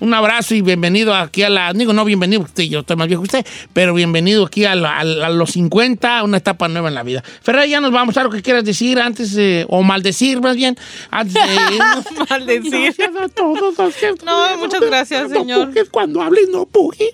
[0.01, 1.73] Un abrazo y bienvenido aquí a la.
[1.73, 4.97] Digo, no bienvenido, porque yo estoy más viejo que usted, pero bienvenido aquí a, la-
[4.99, 7.21] a la- a los 50, una etapa nueva en la vida.
[7.41, 10.77] Ferrari, ya nos vamos a lo que quieras decir antes, de- o maldecir más bien,
[11.11, 11.41] antes de.
[11.75, 12.29] irnos.
[12.29, 12.71] Maldecir.
[12.95, 14.25] Gracias a todos, lo siento.
[14.25, 15.67] No, muchas gracias, No señor.
[15.67, 17.09] pujes cuando hables, no pujes.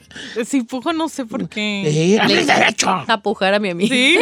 [0.47, 2.13] Si pujo, no sé por qué.
[2.15, 2.89] Eh, hables derecho.
[3.07, 3.95] A pujar a mi amiga.
[3.95, 4.17] Sí.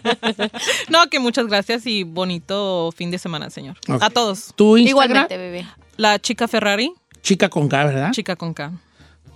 [0.88, 3.76] no, que muchas gracias y bonito fin de semana, señor.
[4.00, 4.52] A todos.
[4.54, 5.66] Tu Instagram, Igualmente, bebé.
[5.96, 6.92] La chica Ferrari,
[7.22, 8.10] chica con K, ¿verdad?
[8.12, 8.70] chica con K.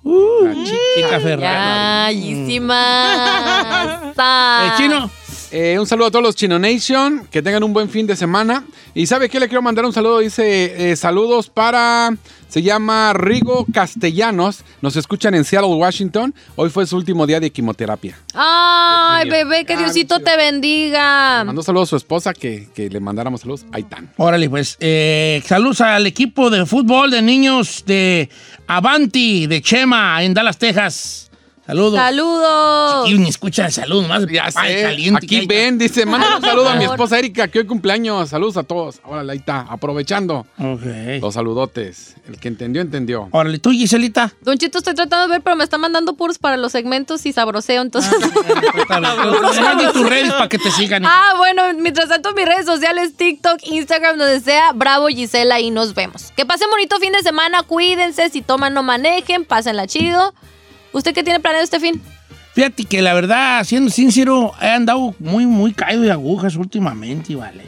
[0.02, 2.14] Uh, chi- chica Ferrari.
[2.14, 4.12] Bellísima.
[4.66, 5.10] Eh, chino.
[5.56, 8.64] Eh, un saludo a todos los Chino Nation, que tengan un buen fin de semana.
[8.92, 9.38] Y ¿sabe qué?
[9.38, 12.10] Le quiero mandar un saludo, dice, eh, saludos para,
[12.48, 16.34] se llama Rigo Castellanos, nos escuchan en Seattle, Washington.
[16.56, 18.18] Hoy fue su último día de quimioterapia.
[18.34, 21.44] Ay, bebé, que Ah, Diosito te bendiga.
[21.44, 23.64] Mandó saludos a su esposa, que, que le mandáramos saludos.
[23.70, 24.10] Ahí están.
[24.16, 24.76] Órale, pues.
[24.80, 28.28] eh, saludos al equipo de fútbol de niños de
[28.66, 31.30] Avanti, de Chema, en Dallas, Texas.
[31.66, 31.98] Saludos.
[31.98, 33.08] ¡Saludos!
[33.10, 34.82] Y ni escucha el saludo, más Ya ay, sé.
[34.82, 38.28] caliente que Aquí ven, dice, manda un saludo a mi esposa Erika, que hoy cumpleaños.
[38.28, 39.00] Saludos a todos.
[39.04, 40.82] Órale, ahí está, aprovechando Ok.
[41.22, 42.16] los saludotes.
[42.28, 43.28] El que entendió, entendió.
[43.30, 44.30] Órale, tú, Giselita.
[44.42, 47.32] Don Chito, estoy tratando de ver, pero me está mandando puros para los segmentos y
[47.32, 48.12] sabroseo, entonces...
[48.88, 51.04] Manda tus redes para que te sigan.
[51.06, 55.94] Ah, bueno, mientras tanto mis redes sociales, TikTok, Instagram, donde sea, Bravo Gisela y nos
[55.94, 56.32] vemos.
[56.36, 60.34] Que pasen bonito fin de semana, cuídense, si toman no manejen, pásenla chido.
[60.94, 62.00] ¿Usted qué tiene planeado este fin?
[62.54, 67.64] Fíjate que la verdad, siendo sincero, he andado muy, muy caído de agujas últimamente, vale.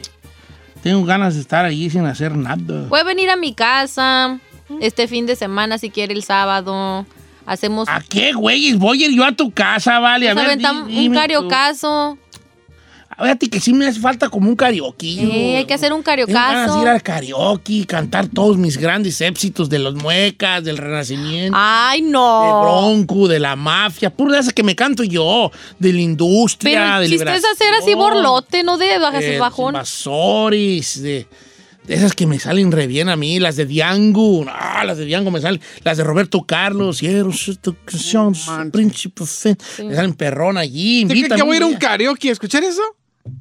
[0.81, 2.87] Tengo ganas de estar allí sin hacer nada.
[2.87, 4.39] Puede venir a mi casa
[4.79, 7.05] este fin de semana si quiere el sábado.
[7.45, 8.73] Hacemos ¿A qué, güey?
[8.75, 10.29] Voy a ir yo a tu casa, vale.
[10.29, 12.17] A nos ver, aventamos un tú.
[13.19, 15.07] Fíjate que sí me hace falta como un karaoke.
[15.07, 16.81] Eh, hay que hacer un Tengo de cariocazo.
[16.81, 21.57] ir al karaoke, cantar todos mis grandes éxitos de los muecas, del renacimiento.
[21.59, 22.61] Ay, De no.
[22.61, 26.99] Bronco, de la mafia, pura de esas que me canto yo, de la industria, Pero
[26.99, 29.73] de chiste es hacer así borlote, no de bajas de y bajón.
[29.73, 31.27] invasores, de, de
[31.87, 35.31] esas que me salen re bien a mí, las de Diango, no, las de Diango
[35.31, 37.01] me salen, las de Roberto Carlos,
[37.85, 38.71] canción, manches.
[38.71, 41.75] príncipe fe, me salen perrón allí, ¿Usted cree invítame que voy a ir a un
[41.75, 42.81] karaoke a escuchar eso?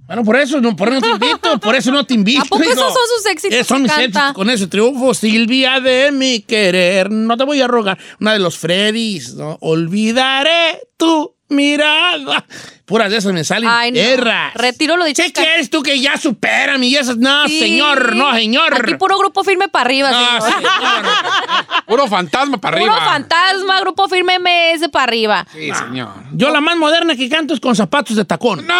[0.09, 2.43] Bueno, por eso, no, por eso no te invito, por eso no te invito.
[2.43, 4.05] ¿A poco esos son sus éxitos Eh, son mis canta?
[4.05, 7.97] éxitos, con ese triunfo, Silvia de mi querer, no te voy a rogar.
[8.21, 9.59] Una de los Freddys, ¿no?
[9.61, 12.45] Olvidaré tu mirada.
[12.85, 13.99] Puras de esas me salen Ay, no.
[14.01, 14.55] perras.
[14.55, 15.23] Retiro lo dicho.
[15.23, 17.17] ¿Qué quieres tú que ya superan y esas?
[17.17, 17.59] No, Sí.
[17.59, 18.75] señor, no, señor.
[18.75, 20.61] Aquí puro grupo firme para arriba, No, señor.
[20.61, 20.71] señor.
[21.87, 23.07] Puro fantasma para Puro arriba.
[23.13, 25.47] fantasma, grupo firme MS para arriba.
[25.53, 26.11] Sí, señor.
[26.33, 28.67] Yo la más moderna que canto es con zapatos de tacón.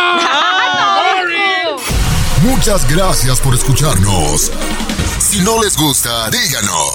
[2.43, 4.53] Muchas gracias por escucharnos.
[5.37, 6.95] Si no les gusta, díganos.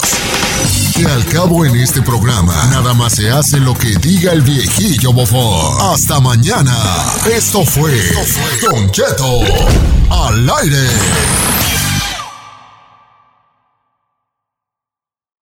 [0.95, 5.13] Que al cabo en este programa, nada más se hace lo que diga el viejillo
[5.13, 5.79] bofón.
[5.93, 6.75] Hasta mañana.
[7.31, 7.91] Esto fue
[8.63, 9.41] Don Cheto
[10.09, 10.87] al aire.